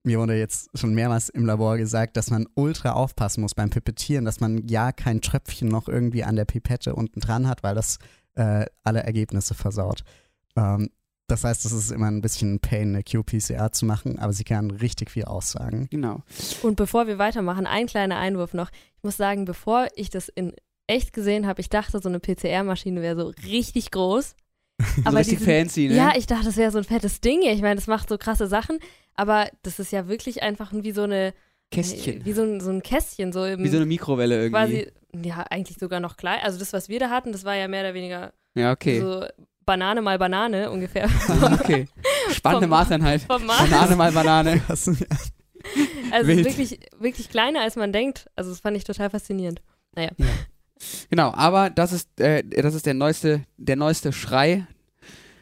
mir 0.03 0.19
wurde 0.19 0.37
jetzt 0.37 0.69
schon 0.73 0.93
mehrmals 0.93 1.27
im 1.27 1.45
Labor 1.45 1.77
gesagt, 1.77 2.15
dass 2.15 2.29
man 2.29 2.47
ultra 2.55 2.93
aufpassen 2.93 3.41
muss 3.41 3.55
beim 3.55 3.69
Pipettieren, 3.69 4.23
dass 4.23 4.39
man 4.39 4.65
ja 4.67 4.93
kein 4.93 5.21
Tröpfchen 5.21 5.67
noch 5.67 5.89
irgendwie 5.89 6.23
an 6.23 6.37
der 6.37 6.45
Pipette 6.45 6.95
unten 6.95 7.19
dran 7.19 7.47
hat, 7.47 7.61
weil 7.61 7.75
das 7.75 7.97
äh, 8.35 8.65
alle 8.83 9.03
Ergebnisse 9.03 9.53
versaut. 9.53 10.03
Ähm, 10.55 10.89
das 11.27 11.43
heißt, 11.43 11.65
es 11.65 11.73
ist 11.73 11.91
immer 11.91 12.09
ein 12.09 12.21
bisschen 12.21 12.53
ein 12.55 12.59
Pain, 12.61 12.95
eine 12.95 13.03
qPCR 13.03 13.73
zu 13.73 13.85
machen, 13.85 14.17
aber 14.17 14.31
sie 14.31 14.45
kann 14.45 14.71
richtig 14.71 15.11
viel 15.11 15.25
aussagen. 15.25 15.87
Genau. 15.91 16.23
Und 16.63 16.77
bevor 16.77 17.07
wir 17.07 17.17
weitermachen, 17.17 17.67
ein 17.67 17.87
kleiner 17.87 18.17
Einwurf 18.17 18.53
noch. 18.53 18.69
Ich 18.95 19.03
muss 19.03 19.17
sagen, 19.17 19.43
bevor 19.43 19.87
ich 19.95 20.09
das 20.09 20.29
in 20.29 20.53
echt 20.87 21.11
gesehen 21.11 21.45
habe, 21.45 21.59
ich 21.59 21.67
dachte, 21.67 21.99
so 21.99 22.07
eine 22.07 22.21
PCR-Maschine 22.21 23.01
wäre 23.01 23.19
so 23.19 23.33
richtig 23.45 23.91
groß. 23.91 24.35
so 25.05 25.09
richtig 25.11 25.39
diesen- 25.39 25.45
fancy, 25.51 25.87
ne? 25.87 25.95
Ja, 25.95 26.13
ich 26.15 26.27
dachte, 26.27 26.45
das 26.45 26.57
wäre 26.57 26.71
so 26.71 26.77
ein 26.77 26.83
fettes 26.83 27.21
Ding. 27.21 27.41
Ich 27.41 27.61
meine, 27.61 27.75
das 27.75 27.87
macht 27.87 28.09
so 28.09 28.17
krasse 28.17 28.47
Sachen, 28.47 28.79
aber 29.15 29.47
das 29.63 29.79
ist 29.79 29.91
ja 29.91 30.07
wirklich 30.07 30.43
einfach 30.43 30.71
wie 30.73 30.91
so 30.91 31.03
eine 31.03 31.33
Kästchen. 31.71 32.23
wie 32.25 32.33
so 32.33 32.43
ein, 32.43 32.61
so 32.61 32.69
ein 32.69 32.81
Kästchen 32.81 33.33
so 33.33 33.43
im 33.45 33.63
Wie 33.63 33.67
so 33.69 33.77
eine 33.77 33.85
Mikrowelle 33.85 34.35
irgendwie. 34.35 34.51
quasi 34.51 34.91
ja, 35.23 35.43
eigentlich 35.49 35.77
sogar 35.79 35.99
noch 35.99 36.15
klein. 36.17 36.39
Also 36.43 36.59
das 36.59 36.73
was 36.73 36.89
wir 36.89 36.99
da 36.99 37.09
hatten, 37.09 37.31
das 37.31 37.43
war 37.43 37.55
ja 37.55 37.67
mehr 37.67 37.81
oder 37.81 37.93
weniger 37.93 38.33
ja, 38.55 38.71
okay. 38.71 38.99
so 39.01 39.25
Banane 39.65 40.01
mal 40.01 40.17
Banane 40.17 40.71
ungefähr 40.71 41.09
okay. 41.59 41.87
Spannende 42.31 42.67
Maßeinheit. 42.67 43.27
Banane 43.27 43.95
mal 43.95 44.11
Banane. 44.11 44.61
Also 46.11 46.27
Wild. 46.29 46.45
wirklich 46.45 46.79
wirklich 46.97 47.29
kleiner 47.29 47.59
als 47.61 47.75
man 47.75 47.91
denkt. 47.91 48.29
Also 48.37 48.51
das 48.51 48.61
fand 48.61 48.77
ich 48.77 48.85
total 48.85 49.09
faszinierend. 49.09 49.61
Genau, 51.09 51.33
aber 51.33 51.69
das 51.69 51.91
ist, 51.91 52.19
äh, 52.19 52.43
das 52.43 52.75
ist 52.75 52.85
der 52.85 52.93
neueste, 52.93 53.43
der 53.57 53.75
neueste 53.75 54.13
Schrei 54.13 54.67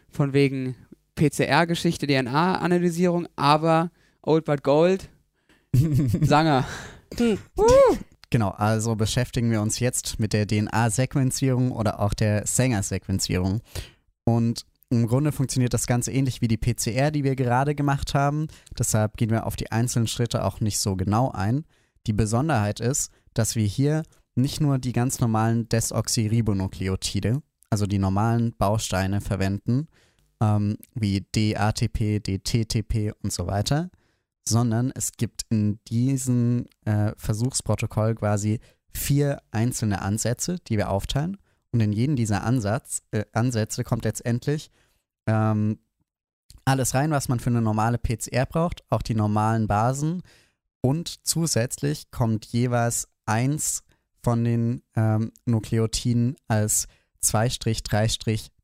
von 0.09 0.33
wegen 0.33 0.75
PCR-Geschichte, 1.15 2.07
DNA-Analysierung, 2.07 3.27
aber 3.35 3.91
Old 4.21 4.45
but 4.45 4.63
Gold, 4.63 5.09
Sanger. 6.21 6.65
Hm. 7.17 7.37
Genau, 8.29 8.49
also 8.49 8.95
beschäftigen 8.95 9.51
wir 9.51 9.61
uns 9.61 9.79
jetzt 9.79 10.19
mit 10.19 10.33
der 10.33 10.47
DNA-Sequenzierung 10.47 11.71
oder 11.71 11.99
auch 11.99 12.13
der 12.13 12.45
Sanger-Sequenzierung. 12.45 13.61
Und 14.25 14.65
im 14.89 15.07
Grunde 15.07 15.31
funktioniert 15.31 15.73
das 15.73 15.87
Ganze 15.87 16.11
ähnlich 16.11 16.41
wie 16.41 16.47
die 16.47 16.57
PCR, 16.57 17.11
die 17.11 17.23
wir 17.23 17.35
gerade 17.35 17.75
gemacht 17.75 18.13
haben. 18.13 18.47
Deshalb 18.77 19.17
gehen 19.17 19.29
wir 19.29 19.45
auf 19.45 19.55
die 19.55 19.71
einzelnen 19.71 20.07
Schritte 20.07 20.43
auch 20.43 20.59
nicht 20.59 20.79
so 20.79 20.95
genau 20.95 21.31
ein. 21.31 21.65
Die 22.07 22.13
Besonderheit 22.13 22.79
ist, 22.79 23.11
dass 23.33 23.55
wir 23.55 23.65
hier 23.65 24.03
nicht 24.35 24.61
nur 24.61 24.77
die 24.77 24.93
ganz 24.93 25.19
normalen 25.19 25.67
Desoxyribonukleotide, 25.69 27.41
also 27.69 27.85
die 27.87 27.99
normalen 27.99 28.53
Bausteine 28.57 29.21
verwenden, 29.21 29.87
ähm, 30.41 30.77
wie 30.93 31.25
DATP, 31.31 32.19
DTTP 32.19 33.13
und 33.23 33.31
so 33.31 33.47
weiter, 33.47 33.89
sondern 34.47 34.91
es 34.95 35.13
gibt 35.13 35.43
in 35.49 35.79
diesem 35.87 36.65
äh, 36.85 37.13
Versuchsprotokoll 37.17 38.15
quasi 38.15 38.59
vier 38.93 39.41
einzelne 39.51 40.01
Ansätze, 40.01 40.57
die 40.67 40.77
wir 40.77 40.89
aufteilen. 40.89 41.37
Und 41.71 41.81
in 41.81 41.91
jeden 41.91 42.15
dieser 42.15 42.43
Ansatz, 42.43 43.01
äh, 43.11 43.25
Ansätze 43.33 43.83
kommt 43.83 44.05
letztendlich 44.05 44.71
ähm, 45.27 45.79
alles 46.63 46.93
rein, 46.93 47.11
was 47.11 47.27
man 47.27 47.39
für 47.39 47.49
eine 47.49 47.61
normale 47.61 47.97
PCR 47.97 48.45
braucht, 48.45 48.83
auch 48.89 49.01
die 49.01 49.15
normalen 49.15 49.67
Basen. 49.67 50.21
Und 50.81 51.25
zusätzlich 51.25 52.11
kommt 52.11 52.45
jeweils 52.45 53.07
eins 53.25 53.83
von 54.25 54.43
den 54.43 54.81
ähm, 54.95 55.31
Nukleotiden 55.45 56.35
als 56.47 56.87
2 57.21 57.47
3 57.83 58.07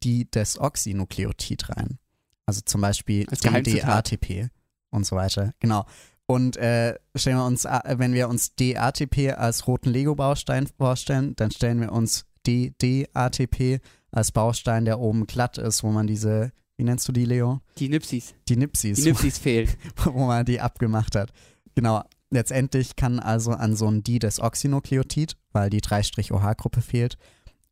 die 0.01 0.30
Desoxynukleotid 0.30 1.70
rein. 1.70 2.00
Also 2.48 2.62
zum 2.65 2.82
Beispiel. 2.82 3.25
DDATP 3.25 4.50
und 4.89 5.06
so 5.06 5.15
weiter. 5.15 5.53
Genau. 5.60 5.86
Und 6.25 6.58
äh, 6.58 6.96
stellen 7.15 7.38
wir 7.38 7.46
uns, 7.46 7.65
äh, 7.65 7.80
wenn 7.98 8.13
wir 8.13 8.27
uns 8.27 8.56
DATP 8.56 9.38
als 9.38 9.68
roten 9.68 9.91
Lego-Baustein 9.91 10.65
vorstellen, 10.65 11.36
dann 11.36 11.51
stellen 11.51 11.80
wir 11.80 11.91
uns 11.91 12.25
DDATP 12.48 13.82
als 14.12 14.32
Baustein, 14.32 14.86
der 14.86 15.00
oben 15.00 15.27
glatt 15.27 15.60
ist, 15.60 15.84
wo 15.84 15.91
man 15.91 16.08
diese, 16.08 16.53
wie 16.75 16.86
nennst 16.86 17.08
du 17.08 17.12
die, 17.12 17.25
Leo? 17.25 17.62
Die 17.77 17.88
Nipsis. 17.88 18.34
Die 18.48 18.56
Nipsis, 18.56 18.98
Die 18.98 19.03
Nipsis 19.03 19.38
fehlen. 19.38 19.70
wo 20.06 20.25
man 20.25 20.44
die 20.44 20.60
abgemacht 20.60 21.15
hat. 21.15 21.32
Genau. 21.75 22.03
Letztendlich 22.32 22.96
kann 22.96 23.20
also 23.20 23.52
an 23.52 23.76
so 23.76 23.88
ein 23.88 24.04
D-Desoxynukleotid, 24.04 25.36
weil 25.52 25.70
die 25.70 25.82
3-OH-Gruppe 25.82 26.82
fehlt, 26.82 27.18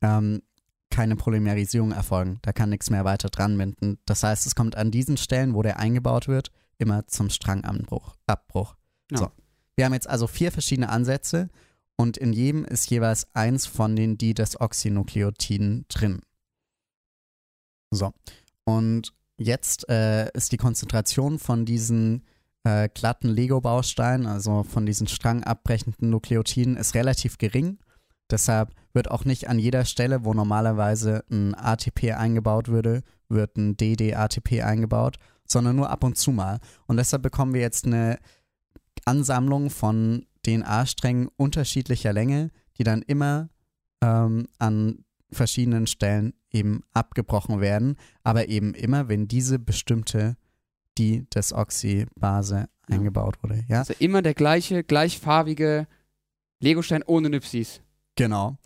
ähm, 0.01 0.41
keine 0.89 1.15
Polymerisierung 1.15 1.91
erfolgen. 1.93 2.39
Da 2.41 2.51
kann 2.51 2.69
nichts 2.69 2.89
mehr 2.89 3.05
weiter 3.05 3.29
dran 3.29 3.57
binden. 3.57 3.99
Das 4.05 4.23
heißt, 4.23 4.45
es 4.45 4.55
kommt 4.55 4.75
an 4.75 4.91
diesen 4.91 5.15
Stellen, 5.15 5.53
wo 5.53 5.61
der 5.61 5.79
eingebaut 5.79 6.27
wird, 6.27 6.51
immer 6.77 7.07
zum 7.07 7.29
Strangabbruch. 7.29 8.15
Abbruch. 8.27 8.75
Ja. 9.11 9.17
So. 9.17 9.31
Wir 9.75 9.85
haben 9.85 9.93
jetzt 9.93 10.09
also 10.09 10.27
vier 10.27 10.51
verschiedene 10.51 10.89
Ansätze 10.89 11.49
und 11.95 12.17
in 12.17 12.33
jedem 12.33 12.65
ist 12.65 12.89
jeweils 12.89 13.33
eins 13.33 13.65
von 13.65 13.95
den 13.95 14.17
D-Desoxynukleotiden 14.17 15.85
drin. 15.87 16.21
So. 17.91 18.11
Und 18.65 19.13
jetzt 19.37 19.87
äh, 19.89 20.29
ist 20.33 20.51
die 20.51 20.57
Konzentration 20.57 21.39
von 21.39 21.65
diesen 21.65 22.25
äh, 22.63 22.89
glatten 22.93 23.29
Lego-Bausteinen, 23.29 24.27
also 24.27 24.63
von 24.63 24.85
diesen 24.85 25.07
strangabbrechenden 25.07 26.09
Nukleotiden, 26.09 26.77
ist 26.77 26.95
relativ 26.95 27.37
gering. 27.37 27.79
Deshalb 28.29 28.73
wird 28.93 29.09
auch 29.09 29.25
nicht 29.25 29.49
an 29.49 29.59
jeder 29.59 29.85
Stelle, 29.85 30.23
wo 30.23 30.33
normalerweise 30.33 31.23
ein 31.31 31.55
ATP 31.55 32.13
eingebaut 32.13 32.67
würde, 32.67 33.01
wird 33.27 33.57
ein 33.57 33.77
DD-ATP 33.77 34.61
eingebaut, 34.63 35.17
sondern 35.45 35.75
nur 35.75 35.89
ab 35.89 36.03
und 36.03 36.17
zu 36.17 36.31
mal. 36.31 36.59
Und 36.85 36.97
deshalb 36.97 37.23
bekommen 37.23 37.53
wir 37.53 37.61
jetzt 37.61 37.85
eine 37.85 38.19
Ansammlung 39.05 39.69
von 39.69 40.25
DNA-Strängen 40.45 41.29
unterschiedlicher 41.35 42.13
Länge, 42.13 42.51
die 42.77 42.83
dann 42.83 43.01
immer 43.01 43.49
ähm, 44.01 44.47
an 44.57 45.03
verschiedenen 45.31 45.87
Stellen 45.87 46.33
eben 46.51 46.81
abgebrochen 46.93 47.61
werden, 47.61 47.95
aber 48.23 48.47
eben 48.47 48.73
immer, 48.73 49.09
wenn 49.09 49.27
diese 49.27 49.59
bestimmte 49.59 50.37
die 50.97 51.25
Desoxybase 51.33 52.55
Ja. 52.89 52.95
eingebaut 52.95 53.41
wurde. 53.43 53.63
Ja, 53.67 53.79
Also 53.79 53.93
immer 53.99 54.21
der 54.21 54.33
gleiche, 54.33 54.83
gleichfarbige 54.83 55.87
Legostein 56.61 57.03
ohne 57.03 57.29
Nipsis. 57.29 57.81
genau. 58.15 58.57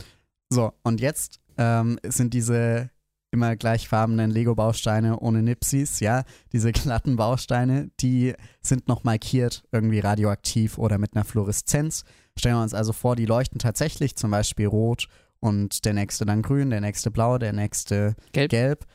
So, 0.49 0.71
und 0.83 1.01
jetzt 1.01 1.39
ähm, 1.57 1.99
sind 2.05 2.33
diese 2.35 2.89
immer 3.31 3.55
gleichfarbenen 3.55 4.29
Lego-Bausteine 4.29 5.19
ohne 5.19 5.41
Nipsis, 5.41 5.99
ja, 5.99 6.23
diese 6.51 6.71
glatten 6.71 7.15
Bausteine, 7.15 7.89
die 7.99 8.35
sind 8.61 8.87
noch 8.87 9.03
markiert, 9.03 9.63
irgendwie 9.71 9.99
radioaktiv 9.99 10.77
oder 10.77 10.99
mit 10.99 11.15
einer 11.15 11.25
Fluoreszenz. 11.25 12.03
Stellen 12.37 12.55
wir 12.57 12.61
uns 12.61 12.75
also 12.75 12.93
vor, 12.93 13.15
die 13.15 13.25
leuchten 13.25 13.57
tatsächlich 13.57 14.15
zum 14.15 14.29
Beispiel 14.29 14.67
rot 14.67 15.07
und 15.39 15.85
der 15.85 15.93
nächste 15.93 16.25
dann 16.25 16.43
grün, 16.43 16.69
der 16.69 16.81
nächste 16.81 17.09
blau, 17.09 17.39
der 17.39 17.53
nächste 17.53 18.15
Gelb. 18.33 18.51
gelb. 18.51 18.85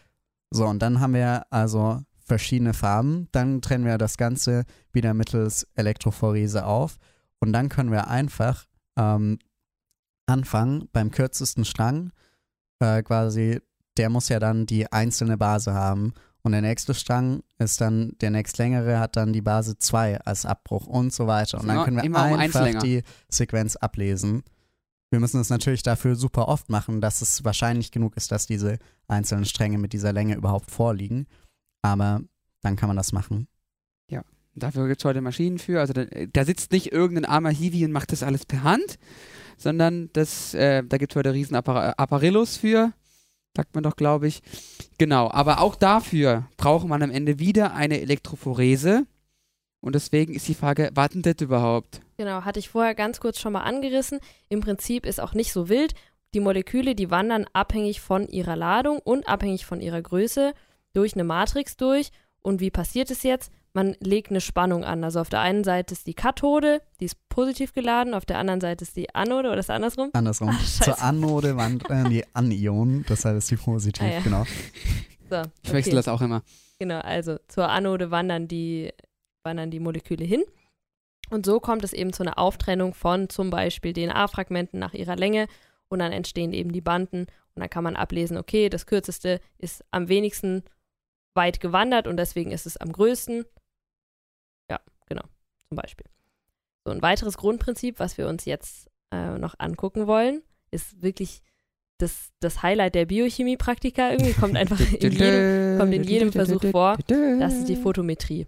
So, 0.52 0.66
und 0.66 0.78
dann 0.80 1.00
haben 1.00 1.14
wir 1.14 1.42
also 1.50 2.02
verschiedene 2.28 2.74
Farben. 2.74 3.28
Dann 3.32 3.60
trennen 3.62 3.84
wir 3.84 3.98
das 3.98 4.16
Ganze 4.16 4.64
wieder 4.92 5.14
mittels 5.14 5.66
Elektrophorese 5.74 6.64
auf. 6.66 6.96
Und 7.40 7.52
dann 7.52 7.68
können 7.68 7.90
wir 7.90 8.08
einfach 8.08 8.66
ähm, 8.96 9.38
anfangen 10.26 10.88
beim 10.92 11.10
kürzesten 11.10 11.64
Strang, 11.64 12.12
äh, 12.80 13.02
quasi, 13.02 13.60
der 13.96 14.10
muss 14.10 14.28
ja 14.28 14.38
dann 14.38 14.66
die 14.66 14.92
einzelne 14.92 15.36
Base 15.38 15.72
haben. 15.72 16.12
Und 16.42 16.52
der 16.52 16.62
nächste 16.62 16.94
Strang 16.94 17.42
ist 17.58 17.80
dann, 17.80 18.12
der 18.20 18.30
nächstlängere 18.30 19.00
hat 19.00 19.16
dann 19.16 19.32
die 19.32 19.42
Base 19.42 19.76
2 19.76 20.20
als 20.20 20.46
Abbruch 20.46 20.86
und 20.86 21.12
so 21.12 21.26
weiter. 21.26 21.60
Und 21.60 21.66
dann 21.68 21.76
Immer- 21.76 21.84
können 21.84 22.12
wir 22.14 22.38
einfach 22.38 22.78
die 22.82 23.02
Sequenz 23.28 23.76
ablesen. 23.76 24.44
Wir 25.10 25.20
müssen 25.20 25.40
es 25.40 25.48
natürlich 25.48 25.82
dafür 25.82 26.16
super 26.16 26.48
oft 26.48 26.68
machen, 26.68 27.00
dass 27.00 27.22
es 27.22 27.42
wahrscheinlich 27.44 27.90
genug 27.90 28.16
ist, 28.16 28.30
dass 28.30 28.46
diese 28.46 28.78
einzelnen 29.08 29.46
Stränge 29.46 29.78
mit 29.78 29.92
dieser 29.94 30.12
Länge 30.12 30.34
überhaupt 30.34 30.70
vorliegen. 30.70 31.26
Aber 31.82 32.22
dann 32.62 32.76
kann 32.76 32.88
man 32.88 32.96
das 32.96 33.12
machen. 33.12 33.48
Dafür 34.58 34.88
gibt 34.88 35.00
es 35.00 35.04
heute 35.04 35.20
Maschinen 35.20 35.58
für. 35.58 35.80
Also 35.80 35.92
da, 35.92 36.04
da 36.04 36.44
sitzt 36.44 36.72
nicht 36.72 36.92
irgendein 36.92 37.24
armer 37.24 37.50
Hiwi 37.50 37.84
und 37.84 37.92
macht 37.92 38.12
das 38.12 38.22
alles 38.22 38.46
per 38.46 38.62
Hand, 38.62 38.98
sondern 39.56 40.10
das, 40.12 40.54
äh, 40.54 40.82
da 40.84 40.98
gibt 40.98 41.12
es 41.12 41.16
heute 41.16 41.32
riesen 41.32 41.56
Appar 41.56 41.94
Apparillos 41.98 42.56
für. 42.56 42.92
Sagt 43.56 43.74
man 43.74 43.82
doch, 43.82 43.96
glaube 43.96 44.28
ich. 44.28 44.42
Genau, 44.98 45.30
aber 45.30 45.60
auch 45.60 45.74
dafür 45.74 46.46
braucht 46.56 46.86
man 46.86 47.02
am 47.02 47.10
Ende 47.10 47.38
wieder 47.38 47.74
eine 47.74 48.00
Elektrophorese. 48.00 49.06
Und 49.80 49.94
deswegen 49.94 50.34
ist 50.34 50.48
die 50.48 50.54
Frage, 50.54 50.90
was 50.94 51.10
denn 51.10 51.22
das 51.22 51.36
überhaupt? 51.40 52.00
Genau, 52.16 52.44
hatte 52.44 52.58
ich 52.58 52.68
vorher 52.68 52.94
ganz 52.94 53.20
kurz 53.20 53.38
schon 53.38 53.52
mal 53.52 53.62
angerissen. 53.62 54.18
Im 54.48 54.60
Prinzip 54.60 55.06
ist 55.06 55.20
auch 55.20 55.34
nicht 55.34 55.52
so 55.52 55.68
wild. 55.68 55.94
Die 56.34 56.40
Moleküle, 56.40 56.94
die 56.94 57.10
wandern 57.10 57.46
abhängig 57.52 58.00
von 58.00 58.28
ihrer 58.28 58.56
Ladung 58.56 58.98
und 58.98 59.28
abhängig 59.28 59.64
von 59.66 59.80
ihrer 59.80 60.02
Größe 60.02 60.52
durch 60.94 61.14
eine 61.14 61.24
Matrix 61.24 61.76
durch. 61.76 62.10
Und 62.42 62.60
wie 62.60 62.70
passiert 62.70 63.10
es 63.10 63.22
jetzt? 63.22 63.52
Man 63.74 63.96
legt 64.00 64.30
eine 64.30 64.40
Spannung 64.40 64.84
an. 64.84 65.04
Also 65.04 65.20
auf 65.20 65.28
der 65.28 65.40
einen 65.40 65.62
Seite 65.62 65.92
ist 65.94 66.06
die 66.06 66.14
Kathode, 66.14 66.80
die 67.00 67.04
ist 67.04 67.16
positiv 67.28 67.74
geladen, 67.74 68.14
auf 68.14 68.24
der 68.24 68.38
anderen 68.38 68.60
Seite 68.60 68.82
ist 68.84 68.96
die 68.96 69.14
Anode 69.14 69.48
oder 69.50 69.58
ist 69.58 69.66
es 69.66 69.70
andersrum? 69.70 70.10
Andersrum. 70.14 70.48
Ach, 70.52 70.60
scheiße. 70.60 70.84
Zur 70.84 71.02
Anode 71.02 71.56
wandern 71.56 72.10
die 72.10 72.24
Anionen, 72.34 73.04
deshalb 73.08 73.36
ist 73.38 73.50
die 73.50 73.56
positiv, 73.56 74.02
Ah, 74.02 74.10
ja. 74.10 74.20
genau. 74.20 74.44
So, 75.30 75.42
Ich 75.62 75.72
wechsle 75.72 75.92
das 75.94 76.08
auch 76.08 76.22
immer. 76.22 76.42
Genau, 76.78 77.00
also 77.00 77.36
zur 77.48 77.68
Anode 77.68 78.10
wandern 78.10 78.48
die, 78.48 78.90
wandern 79.42 79.70
die 79.70 79.80
Moleküle 79.80 80.24
hin. 80.24 80.42
Und 81.30 81.44
so 81.44 81.60
kommt 81.60 81.84
es 81.84 81.92
eben 81.92 82.12
zu 82.14 82.22
einer 82.22 82.38
Auftrennung 82.38 82.94
von 82.94 83.28
zum 83.28 83.50
Beispiel 83.50 83.92
DNA-Fragmenten 83.92 84.78
nach 84.80 84.94
ihrer 84.94 85.16
Länge 85.16 85.46
und 85.88 85.98
dann 85.98 86.12
entstehen 86.12 86.52
eben 86.54 86.72
die 86.72 86.80
Banden 86.80 87.26
und 87.54 87.60
dann 87.60 87.68
kann 87.68 87.84
man 87.84 87.96
ablesen, 87.96 88.38
okay, 88.38 88.70
das 88.70 88.86
kürzeste 88.86 89.40
ist 89.58 89.84
am 89.90 90.08
wenigsten 90.08 90.62
weit 91.38 91.60
gewandert 91.60 92.06
und 92.06 92.18
deswegen 92.18 92.50
ist 92.50 92.66
es 92.66 92.76
am 92.76 92.92
größten. 92.92 93.46
Ja, 94.70 94.80
genau, 95.06 95.22
zum 95.68 95.76
Beispiel. 95.76 96.04
So 96.84 96.90
ein 96.90 97.00
weiteres 97.00 97.38
Grundprinzip, 97.38 97.98
was 97.98 98.18
wir 98.18 98.28
uns 98.28 98.44
jetzt 98.44 98.90
äh, 99.10 99.38
noch 99.38 99.54
angucken 99.58 100.06
wollen, 100.06 100.42
ist 100.70 101.00
wirklich 101.00 101.42
das, 101.98 102.30
das 102.40 102.62
Highlight 102.62 102.94
der 102.94 103.06
Biochemie-Praktika. 103.06 104.10
Irgendwie 104.10 104.32
kommt 104.32 104.56
einfach 104.62 104.80
in 104.80 105.12
jedem, 105.12 105.78
kommt 105.78 105.94
in 105.94 106.04
jedem 106.04 106.32
Versuch 106.32 106.62
vor. 106.70 106.98
Das 107.06 107.54
ist 107.54 107.68
die 107.68 107.76
Photometrie. 107.76 108.46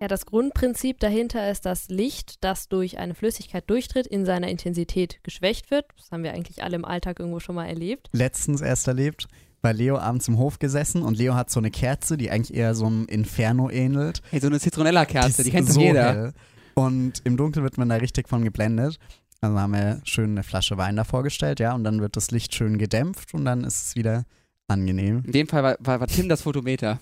Ja, 0.00 0.08
das 0.08 0.26
Grundprinzip 0.26 1.00
dahinter 1.00 1.50
ist, 1.50 1.64
dass 1.64 1.88
Licht, 1.88 2.44
das 2.44 2.68
durch 2.68 2.98
eine 2.98 3.14
Flüssigkeit 3.14 3.68
durchtritt, 3.68 4.06
in 4.06 4.26
seiner 4.26 4.48
Intensität 4.48 5.20
geschwächt 5.22 5.70
wird. 5.70 5.86
Das 5.96 6.10
haben 6.10 6.22
wir 6.22 6.34
eigentlich 6.34 6.62
alle 6.62 6.76
im 6.76 6.84
Alltag 6.84 7.18
irgendwo 7.18 7.40
schon 7.40 7.54
mal 7.54 7.66
erlebt. 7.66 8.10
Letztens 8.12 8.60
erst 8.60 8.86
erlebt, 8.88 9.26
bei 9.62 9.72
Leo 9.72 9.96
abends 9.96 10.28
im 10.28 10.36
Hof 10.36 10.58
gesessen 10.58 11.02
und 11.02 11.16
Leo 11.16 11.34
hat 11.34 11.50
so 11.50 11.60
eine 11.60 11.70
Kerze, 11.70 12.18
die 12.18 12.30
eigentlich 12.30 12.54
eher 12.54 12.74
so 12.74 12.86
einem 12.86 13.06
Inferno 13.06 13.70
ähnelt. 13.70 14.20
Hey, 14.30 14.40
so 14.40 14.48
eine 14.48 14.60
Zitronella-Kerze, 14.60 15.42
die 15.42 15.48
ist 15.48 15.54
kennt 15.54 15.72
so 15.72 15.80
jeder. 15.80 16.14
hell. 16.14 16.32
Und 16.74 17.22
im 17.24 17.38
Dunkeln 17.38 17.64
wird 17.64 17.78
man 17.78 17.88
da 17.88 17.96
richtig 17.96 18.28
von 18.28 18.44
geblendet. 18.44 18.98
Also 19.40 19.58
haben 19.58 19.72
wir 19.72 20.02
schön 20.04 20.32
eine 20.32 20.42
Flasche 20.42 20.76
Wein 20.76 20.96
davor 20.96 21.22
gestellt, 21.22 21.58
ja, 21.58 21.74
und 21.74 21.84
dann 21.84 22.02
wird 22.02 22.16
das 22.16 22.30
Licht 22.30 22.54
schön 22.54 22.76
gedämpft 22.76 23.32
und 23.32 23.46
dann 23.46 23.64
ist 23.64 23.86
es 23.86 23.96
wieder 23.96 24.24
angenehm. 24.68 25.22
In 25.24 25.32
dem 25.32 25.48
Fall 25.48 25.62
war, 25.62 25.76
war, 25.80 26.00
war 26.00 26.06
Tim 26.06 26.28
das 26.28 26.42
Photometer. 26.42 27.00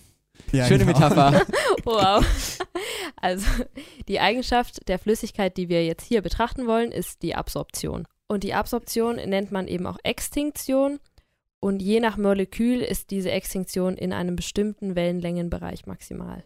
Ja, 0.52 0.66
Schöne 0.66 0.84
genau. 0.84 0.98
Metapher. 0.98 1.46
Wow. 1.84 2.24
Also 3.16 3.46
die 4.08 4.20
Eigenschaft 4.20 4.88
der 4.88 4.98
Flüssigkeit, 4.98 5.56
die 5.56 5.68
wir 5.68 5.84
jetzt 5.84 6.06
hier 6.06 6.22
betrachten 6.22 6.66
wollen, 6.66 6.92
ist 6.92 7.22
die 7.22 7.34
Absorption. 7.34 8.06
Und 8.26 8.42
die 8.42 8.54
Absorption 8.54 9.16
nennt 9.16 9.52
man 9.52 9.68
eben 9.68 9.86
auch 9.86 9.98
Extinktion. 10.02 10.98
Und 11.60 11.80
je 11.80 12.00
nach 12.00 12.16
Molekül 12.16 12.80
ist 12.80 13.10
diese 13.10 13.30
Extinktion 13.30 13.96
in 13.96 14.12
einem 14.12 14.36
bestimmten 14.36 14.96
Wellenlängenbereich 14.96 15.86
maximal. 15.86 16.44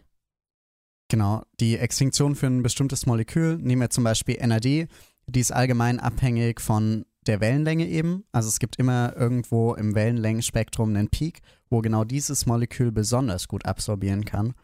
Genau, 1.09 1.43
die 1.59 1.77
Extinktion 1.77 2.35
für 2.35 2.47
ein 2.47 2.61
bestimmtes 2.61 3.05
Molekül, 3.05 3.57
nehmen 3.57 3.81
wir 3.81 3.89
zum 3.89 4.03
Beispiel 4.03 4.37
NAD, 4.45 4.63
die 4.63 5.39
ist 5.39 5.51
allgemein 5.51 5.99
abhängig 5.99 6.61
von 6.61 7.05
der 7.29 7.39
Wellenlänge 7.41 7.87
eben. 7.87 8.25
Also 8.31 8.49
es 8.49 8.59
gibt 8.59 8.77
immer 8.77 9.15
irgendwo 9.15 9.75
im 9.75 9.93
Wellenlängenspektrum 9.93 10.89
einen 10.89 11.09
Peak, 11.09 11.41
wo 11.69 11.81
genau 11.81 12.03
dieses 12.03 12.47
Molekül 12.47 12.91
besonders 12.91 13.47
gut 13.47 13.65
absorbieren 13.65 14.25
kann. 14.25 14.55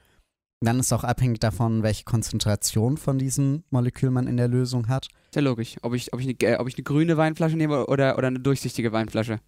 Dann 0.62 0.80
ist 0.80 0.92
auch 0.92 1.04
abhängig 1.04 1.40
davon, 1.40 1.84
welche 1.84 2.06
Konzentration 2.06 2.98
von 2.98 3.20
diesem 3.20 3.64
Molekül 3.70 4.10
man 4.10 4.26
in 4.26 4.38
der 4.38 4.48
Lösung 4.48 4.88
hat. 4.88 5.10
Ja 5.36 5.42
logisch. 5.42 5.78
Ob 5.84 5.94
ich, 5.94 6.12
ob, 6.12 6.20
ich 6.20 6.28
eine, 6.28 6.60
ob 6.60 6.68
ich 6.68 6.76
eine 6.76 6.84
grüne 6.84 7.18
Weinflasche 7.18 7.56
nehme 7.56 7.86
oder, 7.86 8.18
oder 8.18 8.28
eine 8.28 8.40
durchsichtige 8.40 8.92
Weinflasche. 8.92 9.40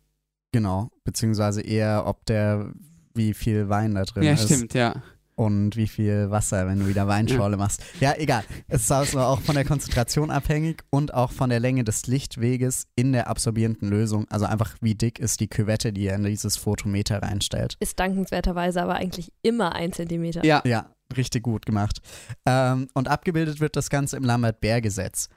Genau, 0.52 0.90
beziehungsweise 1.04 1.62
eher, 1.62 2.06
ob 2.06 2.24
der, 2.26 2.72
wie 3.16 3.34
viel 3.34 3.68
Wein 3.68 3.96
da 3.96 4.04
drin 4.04 4.24
ja, 4.24 4.34
ist. 4.34 4.46
stimmt, 4.46 4.76
ja. 4.76 5.02
Und 5.38 5.76
wie 5.76 5.88
viel 5.88 6.32
Wasser, 6.32 6.68
wenn 6.68 6.80
du 6.80 6.88
wieder 6.88 7.08
Weinschorle 7.08 7.58
machst. 7.58 7.84
Ja, 8.00 8.16
egal. 8.18 8.44
Es 8.68 8.82
ist 8.82 8.92
also 8.92 9.20
auch 9.20 9.40
von 9.40 9.54
der 9.54 9.66
Konzentration 9.66 10.32
abhängig 10.32 10.84
und 10.90 11.14
auch 11.14 11.32
von 11.32 11.52
der 11.52 11.60
Länge 11.60 11.84
des 11.84 12.08
Lichtweges 12.08 12.88
in 12.96 13.12
der 13.14 13.28
absorbierenden 13.28 13.88
Lösung. 13.88 14.26
Also 14.32 14.46
einfach, 14.46 14.76
wie 14.82 14.96
dick 14.96 15.20
ist 15.20 15.40
die 15.40 15.48
Küvette, 15.48 15.94
die 15.94 16.06
ihr 16.06 16.16
in 16.16 16.24
dieses 16.24 16.58
Photometer 16.58 17.22
reinstellt. 17.22 17.78
Ist 17.80 18.00
dankenswerterweise 18.00 18.82
aber 18.82 18.96
eigentlich 18.96 19.32
immer 19.44 19.76
ein 19.76 19.94
Zentimeter. 19.94 20.44
Ja, 20.44 20.64
Ja, 20.66 20.90
richtig 21.16 21.44
gut 21.44 21.68
gemacht. 21.68 22.02
Ähm, 22.48 22.88
und 22.96 23.08
abgebildet 23.08 23.60
wird 23.60 23.76
das 23.76 23.92
Ganze 23.92 24.18
im 24.18 24.24
Lambert-Beer-Gesetz. 24.24 25.30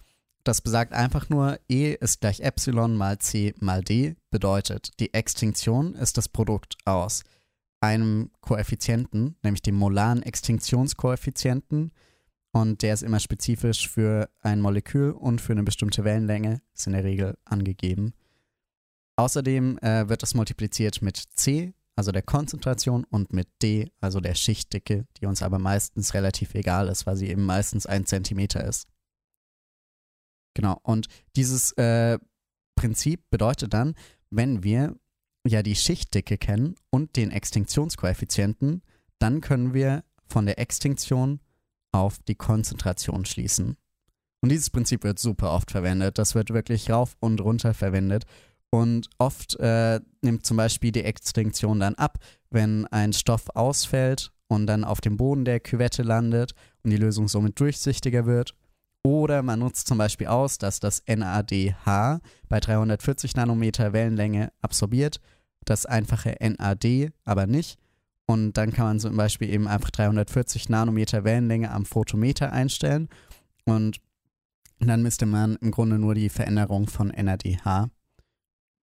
Das 0.45 0.63
besagt 0.63 0.95
einfach 0.95 1.29
nur, 1.29 1.59
E 1.69 1.93
ist 1.93 2.23
gleich 2.23 2.41
Epsilon 2.41 2.97
mal 2.97 3.19
C 3.19 3.53
mal 3.61 3.83
D, 3.83 4.17
bedeutet, 4.31 4.99
die 4.99 5.13
Extinktion 5.13 5.95
ist 5.95 6.17
das 6.17 6.31
Produkt 6.31 6.79
aus 6.87 7.23
einem 7.81 8.31
Koeffizienten, 8.41 9.37
nämlich 9.43 9.63
dem 9.63 9.75
molaren 9.75 10.23
Extinktionskoeffizienten. 10.23 11.93
Und 12.53 12.83
der 12.83 12.95
ist 12.95 13.03
immer 13.03 13.21
spezifisch 13.21 13.89
für 13.89 14.29
ein 14.41 14.61
Molekül 14.61 15.13
und 15.13 15.41
für 15.41 15.53
eine 15.53 15.63
bestimmte 15.63 16.05
Wellenlänge, 16.05 16.61
ist 16.75 16.87
in 16.87 16.93
der 16.93 17.05
Regel 17.05 17.39
angegeben. 17.45 18.13
Außerdem 19.17 19.79
äh, 19.79 20.09
wird 20.09 20.23
das 20.23 20.35
multipliziert 20.35 21.01
mit 21.03 21.17
C, 21.17 21.75
also 21.95 22.11
der 22.11 22.23
Konzentration, 22.23 23.05
und 23.05 23.33
mit 23.33 23.49
D, 23.63 23.93
also 24.01 24.21
der 24.21 24.35
Schichtdicke, 24.35 25.07
die 25.19 25.27
uns 25.27 25.43
aber 25.43 25.59
meistens 25.59 26.15
relativ 26.15 26.55
egal 26.55 26.89
ist, 26.89 27.07
weil 27.07 27.17
sie 27.17 27.29
eben 27.29 27.45
meistens 27.45 27.87
ein 27.87 28.07
Zentimeter 28.07 28.65
ist. 28.65 28.89
Genau, 30.55 30.81
und 30.83 31.07
dieses 31.37 31.73
äh, 31.73 32.19
Prinzip 32.75 33.29
bedeutet 33.31 33.75
dann, 33.75 33.95
wenn 34.31 34.65
wir 34.65 34.97
ja 35.47 35.63
die 35.63 35.75
Schichtdicke 35.75 36.39
kennen 36.39 36.77
und 36.91 37.17
den 37.17 37.31
Extinktionskoeffizienten, 37.31 38.83
dann 39.19 39.41
können 39.41 39.75
wir 39.75 40.05
von 40.27 40.47
der 40.47 40.59
Extinktion 40.59 41.41
auf 41.93 42.19
die 42.21 42.35
Konzentration 42.35 43.25
schließen. 43.25 43.77
Und 44.43 44.51
dieses 44.51 44.71
Prinzip 44.71 45.05
wird 45.05 45.19
super 45.19 45.53
oft 45.53 45.71
verwendet. 45.71 46.19
Das 46.19 46.35
wird 46.35 46.51
wirklich 46.51 46.91
rauf 46.91 47.17
und 47.21 47.41
runter 47.41 47.75
verwendet. 47.75 48.25
Und 48.71 49.11
oft 49.19 49.57
äh, 49.57 50.01
nimmt 50.23 50.47
zum 50.47 50.57
Beispiel 50.57 50.93
die 50.93 51.05
Extinktion 51.05 51.81
dann 51.81 51.97
ab, 51.97 52.19
wenn 52.51 52.87
ein 52.87 53.13
Stoff 53.13 53.49
ausfällt 53.55 54.33
und 54.49 54.67
dann 54.67 54.85
auf 54.85 55.01
dem 55.01 55.17
Boden 55.17 55.45
der 55.45 55.61
Küvette 55.61 56.03
landet 56.03 56.55
und 56.83 56.91
die 56.91 56.97
Lösung 56.97 57.29
somit 57.29 57.59
durchsichtiger 57.59 58.27
wird. 58.27 58.55
Oder 59.03 59.43
man 59.43 59.59
nutzt 59.61 59.87
zum 59.87 59.99
Beispiel 59.99 60.27
aus, 60.27 60.59
dass 60.59 60.79
das 60.81 61.03
NADH 61.07 62.21
bei 62.49 62.61
340 62.61 63.35
Nanometer 63.35 63.93
Wellenlänge 63.93 64.53
absorbiert, 64.61 65.21
das 65.65 65.87
einfache 65.87 66.37
NAD 66.41 67.13
aber 67.25 67.47
nicht. 67.47 67.79
Und 68.27 68.53
dann 68.53 68.73
kann 68.73 68.87
man 68.87 69.01
zum 69.01 69.17
Beispiel 69.17 69.51
eben 69.51 69.67
einfach 69.67 69.91
340 69.91 70.69
Nanometer 70.69 71.25
Wellenlänge 71.25 71.71
am 71.71 71.85
Photometer 71.85 72.53
einstellen. 72.53 73.09
Und 73.65 74.01
dann 74.79 75.03
misste 75.03 75.27
man 75.27 75.57
im 75.57 75.71
Grunde 75.71 75.99
nur 75.99 76.15
die 76.15 76.29
Veränderung 76.29 76.87
von 76.87 77.09
NADH. 77.09 77.91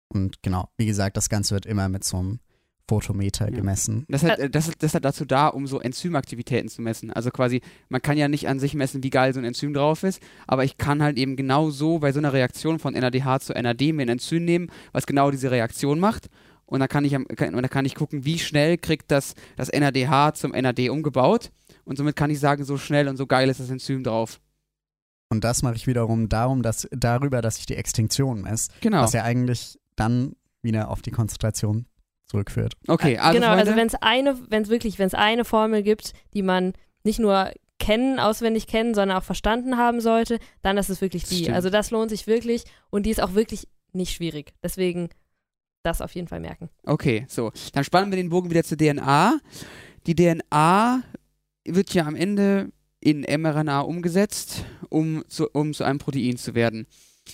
Und 0.08 0.42
genau, 0.42 0.68
wie 0.76 0.86
gesagt, 0.86 1.16
das 1.16 1.28
Ganze 1.28 1.54
wird 1.54 1.66
immer 1.66 1.88
mit 1.88 2.04
so 2.04 2.18
einem 2.18 2.40
Photometer 2.88 3.50
Ja. 3.50 3.56
gemessen. 3.56 4.04
Das 4.08 4.22
ist, 4.22 4.28
halt, 4.30 4.54
das, 4.54 4.68
ist, 4.68 4.82
das 4.82 4.90
ist 4.90 4.94
halt 4.94 5.04
dazu 5.04 5.24
da, 5.24 5.48
um 5.48 5.66
so 5.66 5.80
Enzymaktivitäten 5.80 6.68
zu 6.68 6.82
messen. 6.82 7.12
Also 7.12 7.30
quasi, 7.30 7.60
man 7.88 8.00
kann 8.02 8.16
ja 8.16 8.28
nicht 8.28 8.48
an 8.48 8.58
sich 8.60 8.74
messen, 8.74 9.02
wie 9.02 9.10
geil 9.10 9.32
so 9.34 9.40
ein 9.40 9.44
Enzym 9.44 9.74
drauf 9.74 10.02
ist, 10.02 10.20
aber 10.46 10.64
ich 10.64 10.78
kann 10.78 11.02
halt 11.02 11.18
eben 11.18 11.36
genau 11.36 11.70
so 11.70 11.98
bei 11.98 12.12
so 12.12 12.18
einer 12.20 12.32
Reaktion 12.32 12.78
von 12.78 12.94
NADH 12.94 13.40
zu 13.40 13.52
NAD 13.54 13.92
mir 13.92 14.02
ein 14.02 14.08
Enzym 14.08 14.44
nehmen, 14.44 14.68
was 14.92 15.06
genau 15.06 15.30
diese 15.30 15.50
Reaktion 15.50 15.98
macht. 15.98 16.28
Und 16.64 16.80
dann 16.80 16.88
kann 16.88 17.04
ich, 17.04 17.14
am- 17.14 17.26
kann, 17.28 17.52
dann 17.52 17.70
kann 17.70 17.84
ich 17.84 17.94
gucken, 17.94 18.24
wie 18.24 18.38
schnell 18.38 18.76
kriegt 18.78 19.10
das, 19.10 19.34
das 19.56 19.70
NADH 19.72 20.34
zum 20.34 20.50
NAD 20.52 20.88
umgebaut. 20.90 21.50
und 21.84 21.96
somit 21.96 22.16
kann 22.16 22.30
ich 22.30 22.40
sagen, 22.40 22.64
so 22.64 22.76
schnell 22.78 23.06
und 23.08 23.16
so 23.16 23.26
geil 23.26 23.48
ist 23.48 23.60
das 23.60 23.70
Enzym 23.70 24.02
drauf. 24.02 24.40
Und 25.28 25.42
das 25.44 25.62
mache 25.62 25.74
ich 25.74 25.86
wiederum 25.88 26.28
darum, 26.28 26.62
dass, 26.62 26.86
darüber, 26.92 27.42
dass 27.42 27.58
ich 27.58 27.66
die 27.66 27.74
Extinktion 27.76 28.42
messe, 28.42 28.70
Genau. 28.80 29.02
was 29.02 29.12
ja 29.12 29.22
eigentlich 29.24 29.78
dann 29.96 30.34
wieder 30.62 30.88
auf 30.90 31.02
die 31.02 31.10
Konzentration 31.10 31.86
zurückführt. 32.26 32.74
Okay, 32.88 33.18
also 33.18 33.38
genau, 33.38 33.48
Freunde, 33.48 33.62
also 33.62 33.76
wenn 33.76 33.86
es 33.86 33.94
eine, 33.94 34.50
wenn 34.50 34.62
es 34.62 34.68
wirklich, 34.68 34.98
wenn 34.98 35.06
es 35.06 35.14
eine 35.14 35.44
Formel 35.44 35.82
gibt, 35.82 36.12
die 36.34 36.42
man 36.42 36.72
nicht 37.04 37.18
nur 37.18 37.52
kennen, 37.78 38.18
auswendig 38.18 38.66
kennen, 38.66 38.94
sondern 38.94 39.18
auch 39.18 39.24
verstanden 39.24 39.76
haben 39.76 40.00
sollte, 40.00 40.38
dann 40.62 40.76
ist 40.76 40.90
es 40.90 41.00
wirklich 41.00 41.24
die. 41.24 41.42
Stimmt. 41.42 41.56
Also 41.56 41.70
das 41.70 41.90
lohnt 41.90 42.10
sich 42.10 42.26
wirklich 42.26 42.64
und 42.90 43.06
die 43.06 43.10
ist 43.10 43.22
auch 43.22 43.34
wirklich 43.34 43.68
nicht 43.92 44.12
schwierig. 44.12 44.52
Deswegen 44.62 45.08
das 45.82 46.00
auf 46.00 46.14
jeden 46.14 46.28
Fall 46.28 46.40
merken. 46.40 46.68
Okay, 46.84 47.26
so. 47.28 47.52
Dann 47.72 47.84
spannen 47.84 48.10
wir 48.10 48.16
den 48.16 48.28
Bogen 48.28 48.50
wieder 48.50 48.64
zur 48.64 48.76
DNA. 48.76 49.38
Die 50.06 50.14
DNA 50.14 51.02
wird 51.64 51.94
ja 51.94 52.06
am 52.06 52.16
Ende 52.16 52.72
in 53.00 53.20
mRNA 53.20 53.80
umgesetzt, 53.80 54.64
um 54.88 55.24
zu, 55.28 55.48
um 55.50 55.72
zu 55.74 55.84
einem 55.84 55.98
Protein 55.98 56.36
zu 56.36 56.54
werden. 56.54 56.86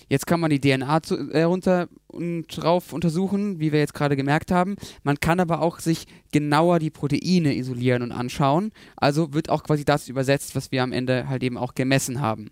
Jetzt 0.09 0.27
kann 0.27 0.41
man 0.41 0.51
die 0.51 0.61
DNA 0.61 1.03
zu, 1.03 1.31
äh, 1.31 1.43
runter 1.43 1.89
und 2.07 2.47
drauf 2.49 2.93
untersuchen, 2.93 3.61
wie 3.61 3.73
wir 3.73 3.81
jetzt 3.81 3.95
gerade 3.95 4.17
gemerkt 4.17 4.51
haben. 4.51 4.77
Man 5.03 5.21
kann 5.21 5.41
aber 5.41 5.61
auch 5.61 5.81
sich 5.81 6.07
genauer 6.33 6.79
die 6.79 6.91
Proteine 6.91 7.55
isolieren 7.57 8.03
und 8.03 8.13
anschauen. 8.13 8.73
Also 8.97 9.33
wird 9.33 9.49
auch 9.49 9.63
quasi 9.63 9.85
das 9.85 10.09
übersetzt, 10.09 10.55
was 10.55 10.73
wir 10.73 10.83
am 10.83 10.93
Ende 10.93 11.29
halt 11.29 11.43
eben 11.43 11.57
auch 11.57 11.75
gemessen 11.75 12.21
haben. 12.21 12.51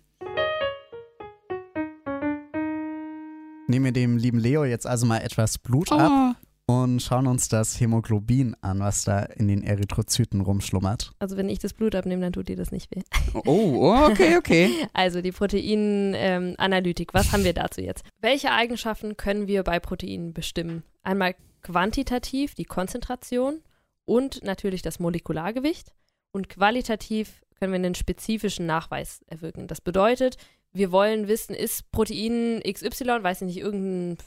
Nehmen 3.67 3.85
wir 3.85 3.91
dem 3.91 4.17
lieben 4.17 4.39
Leo 4.39 4.65
jetzt 4.65 4.85
also 4.85 5.05
mal 5.05 5.19
etwas 5.19 5.57
Blut 5.57 5.91
ab 5.91 6.35
und 6.71 7.01
schauen 7.01 7.27
uns 7.27 7.49
das 7.49 7.79
Hämoglobin 7.79 8.55
an, 8.61 8.79
was 8.79 9.03
da 9.03 9.19
in 9.23 9.47
den 9.47 9.63
Erythrozyten 9.63 10.41
rumschlummert. 10.41 11.13
Also 11.19 11.37
wenn 11.37 11.49
ich 11.49 11.59
das 11.59 11.73
Blut 11.73 11.95
abnehme, 11.95 12.21
dann 12.21 12.33
tut 12.33 12.47
dir 12.47 12.55
das 12.55 12.71
nicht 12.71 12.89
weh. 12.95 13.01
Oh, 13.45 13.93
okay, 14.09 14.37
okay. 14.37 14.69
Also 14.93 15.21
die 15.21 15.31
Proteinanalytik, 15.31 17.13
was 17.13 17.31
haben 17.31 17.43
wir 17.43 17.53
dazu 17.53 17.81
jetzt? 17.81 18.03
Welche 18.19 18.51
Eigenschaften 18.51 19.17
können 19.17 19.47
wir 19.47 19.63
bei 19.63 19.79
Proteinen 19.79 20.33
bestimmen? 20.33 20.83
Einmal 21.03 21.35
quantitativ 21.61 22.55
die 22.55 22.65
Konzentration 22.65 23.61
und 24.05 24.43
natürlich 24.43 24.81
das 24.81 24.99
Molekulargewicht 24.99 25.93
und 26.31 26.49
qualitativ 26.49 27.41
können 27.59 27.73
wir 27.73 27.79
einen 27.79 27.95
spezifischen 27.95 28.65
Nachweis 28.65 29.21
erwirken. 29.27 29.67
Das 29.67 29.81
bedeutet, 29.81 30.37
wir 30.73 30.91
wollen 30.91 31.27
wissen, 31.27 31.53
ist 31.53 31.91
Protein 31.91 32.61
XY, 32.63 33.23
weiß 33.23 33.41
ich 33.41 33.47
nicht, 33.47 33.57
irgendein 33.57 34.17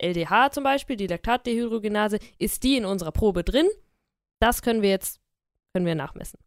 LDH 0.00 0.52
zum 0.52 0.64
Beispiel, 0.64 0.96
die 0.96 1.06
Laktatdehydrogenase, 1.06 2.18
ist 2.38 2.62
die 2.62 2.76
in 2.76 2.84
unserer 2.84 3.12
Probe 3.12 3.44
drin? 3.44 3.68
Das 4.40 4.62
können 4.62 4.82
wir 4.82 4.90
jetzt 4.90 5.20
können 5.72 5.86
wir 5.86 5.94
nachmessen. 5.94 6.40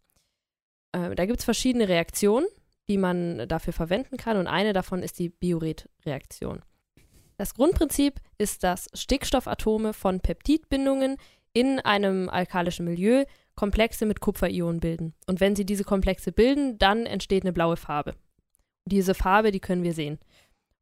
Äh, 0.91 1.15
da 1.15 1.25
gibt 1.25 1.39
es 1.39 1.45
verschiedene 1.45 1.87
Reaktionen, 1.87 2.45
die 2.87 2.97
man 2.97 3.47
dafür 3.47 3.73
verwenden 3.73 4.17
kann 4.17 4.37
und 4.37 4.47
eine 4.47 4.73
davon 4.73 5.01
ist 5.01 5.19
die 5.19 5.29
Bioret-Reaktion. 5.29 6.61
Das 7.37 7.53
Grundprinzip 7.55 8.19
ist, 8.37 8.63
dass 8.63 8.89
Stickstoffatome 8.93 9.93
von 9.93 10.19
Peptidbindungen 10.19 11.17
in 11.53 11.79
einem 11.79 12.29
alkalischen 12.29 12.85
Milieu 12.85 13.25
Komplexe 13.55 14.05
mit 14.05 14.19
Kupferionen 14.19 14.79
bilden. 14.79 15.13
Und 15.27 15.39
wenn 15.39 15.55
sie 15.55 15.65
diese 15.65 15.83
Komplexe 15.83 16.31
bilden, 16.31 16.77
dann 16.79 17.05
entsteht 17.05 17.43
eine 17.43 17.53
blaue 17.53 17.77
Farbe. 17.77 18.15
Diese 18.85 19.13
Farbe, 19.13 19.51
die 19.51 19.59
können 19.59 19.83
wir 19.83 19.93
sehen. 19.93 20.19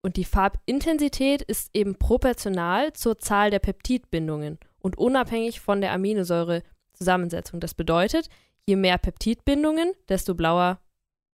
Und 0.04 0.18
die 0.18 0.26
Farbintensität 0.26 1.42
ist 1.44 1.70
eben 1.74 1.96
proportional 1.96 2.94
zur 2.94 3.20
Zahl 3.20 3.52
der 3.52 3.60
Peptidbindungen 3.60 4.58
und 4.80 4.98
unabhängig 4.98 5.60
von 5.60 5.82
der 5.82 5.92
Aminosäurezusammensetzung. 5.94 7.60
Das 7.60 7.76
bedeutet, 7.76 8.28
je 8.66 8.76
mehr 8.76 8.98
Peptidbindungen, 8.98 9.94
desto 10.10 10.34
blauer 10.34 10.80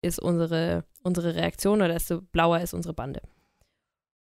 ist 0.00 0.20
unsere, 0.20 0.84
unsere 1.02 1.34
Reaktion 1.34 1.78
oder 1.78 1.94
desto 1.94 2.20
blauer 2.20 2.60
ist 2.60 2.74
unsere 2.74 2.94
Bande. 2.94 3.20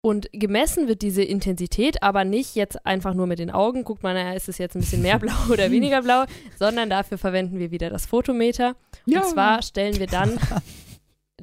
Und 0.02 0.28
gemessen 0.32 0.86
wird 0.86 1.02
diese 1.02 1.22
Intensität 1.22 2.02
aber 2.02 2.24
nicht 2.24 2.54
jetzt 2.54 2.86
einfach 2.86 3.14
nur 3.14 3.26
mit 3.26 3.40
den 3.40 3.50
Augen, 3.50 3.82
guckt 3.82 4.04
man, 4.04 4.14
naja, 4.14 4.34
ist 4.34 4.48
es 4.48 4.58
jetzt 4.58 4.76
ein 4.76 4.80
bisschen 4.80 5.02
mehr 5.02 5.18
blau 5.18 5.34
oder 5.50 5.70
weniger 5.70 6.02
blau, 6.02 6.24
sondern 6.58 6.90
dafür 6.90 7.18
verwenden 7.18 7.58
wir 7.58 7.70
wieder 7.70 7.90
das 7.90 8.06
Photometer. 8.06 8.76
Und 9.06 9.24
zwar 9.24 9.62
stellen 9.62 9.98
wir 9.98 10.06
dann 10.06 10.38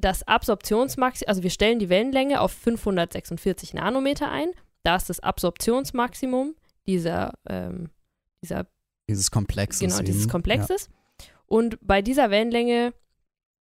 das 0.04 0.28
Absorptionsmaximum, 0.28 1.28
also 1.30 1.44
wir 1.44 1.50
stellen 1.50 1.80
die 1.80 1.90
Wellenlänge 1.90 2.42
auf 2.42 2.52
546 2.52 3.74
Nanometer 3.74 4.30
ein. 4.32 4.52
Da 4.84 4.96
ist 4.96 5.10
das 5.10 5.20
Absorptionsmaximum 5.22 6.56
dieser, 6.88 7.34
ähm, 7.48 7.90
dieser 8.44 8.68
Dieses 9.10 9.32
Komplexes. 9.32 9.80
genau, 9.80 10.02
dieses 10.02 10.24
eben. 10.24 10.32
Komplexes. 10.32 10.90
Und 11.46 11.78
bei 11.82 12.02
dieser 12.02 12.30
Wellenlänge 12.30 12.94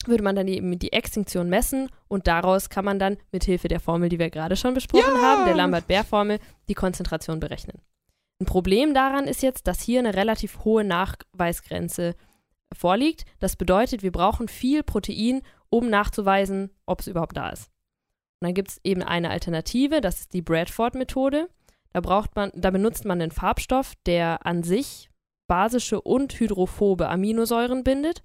würde 0.06 0.24
man 0.24 0.36
dann 0.36 0.48
eben 0.48 0.80
die 0.80 0.94
Extinktion 0.94 1.50
messen 1.50 1.90
und 2.08 2.28
daraus 2.28 2.70
kann 2.70 2.86
man 2.86 3.00
dann 3.00 3.18
mit 3.34 3.44
Hilfe 3.44 3.68
der 3.68 3.82
Formel, 3.82 4.08
die 4.08 4.20
wir 4.20 4.30
gerade 4.30 4.56
schon 4.56 4.74
besprochen 4.74 5.14
Ja! 5.16 5.22
haben, 5.22 5.46
der 5.46 5.56
Lambert-Beer-Formel, 5.56 6.40
die 6.70 6.74
Konzentration 6.74 7.40
berechnen. 7.42 7.82
Ein 8.42 8.46
Problem 8.46 8.94
daran 8.94 9.28
ist 9.28 9.42
jetzt, 9.44 9.68
dass 9.68 9.82
hier 9.82 10.00
eine 10.00 10.14
relativ 10.14 10.64
hohe 10.64 10.86
Nachweisgrenze 10.86 12.16
vorliegt. 12.74 13.26
Das 13.40 13.56
bedeutet, 13.56 14.04
wir 14.04 14.12
brauchen 14.12 14.48
viel 14.48 14.84
Protein, 14.84 15.42
um 15.70 15.90
nachzuweisen, 15.90 16.72
ob 16.86 17.02
es 17.02 17.08
überhaupt 17.08 17.38
da 17.38 17.50
ist. 17.50 17.70
Und 18.40 18.48
dann 18.48 18.54
gibt 18.54 18.70
es 18.70 18.80
eben 18.84 19.04
eine 19.04 19.30
Alternative, 19.30 20.02
das 20.02 20.22
ist 20.22 20.34
die 20.34 20.42
Bradford-Methode. 20.42 21.50
Da 21.92 22.02
da 22.02 22.70
benutzt 22.70 23.06
man 23.06 23.22
einen 23.22 23.32
Farbstoff, 23.32 23.94
der 24.06 24.46
an 24.46 24.64
sich 24.64 25.10
basische 25.48 26.00
und 26.00 26.40
hydrophobe 26.40 27.10
Aminosäuren 27.10 27.84
bindet. 27.84 28.24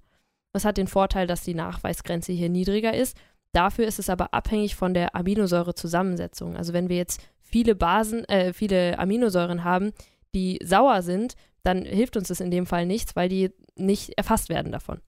Das 0.53 0.63
hat 0.63 0.77
den 0.77 0.87
Vorteil, 0.87 1.27
dass 1.27 1.43
die 1.43 1.55
Nachweisgrenze 1.55 2.31
hier 2.31 2.49
niedriger 2.49 2.93
ist. 2.93 3.17
Dafür 3.51 3.87
ist 3.87 3.99
es 3.99 4.09
aber 4.09 4.33
abhängig 4.33 4.75
von 4.75 4.93
der 4.93 5.15
Aminosäurezusammensetzung. 5.15 6.55
Also 6.55 6.71
wenn 6.71 6.87
wir 6.87 6.97
jetzt 6.97 7.21
viele 7.41 7.75
Basen, 7.75 8.23
äh, 8.25 8.53
viele 8.53 8.99
Aminosäuren 8.99 9.63
haben, 9.63 9.91
die 10.33 10.59
sauer 10.63 11.01
sind, 11.01 11.35
dann 11.65 11.83
hilft 11.83 12.17
uns 12.17 12.27
das 12.27 12.39
in 12.39 12.51
dem 12.51 12.65
Fall 12.65 12.85
nichts, 12.85 13.15
weil 13.15 13.29
die 13.29 13.51
nicht 13.75 14.17
erfasst 14.17 14.49
werden 14.49 14.71
davon. 14.71 14.99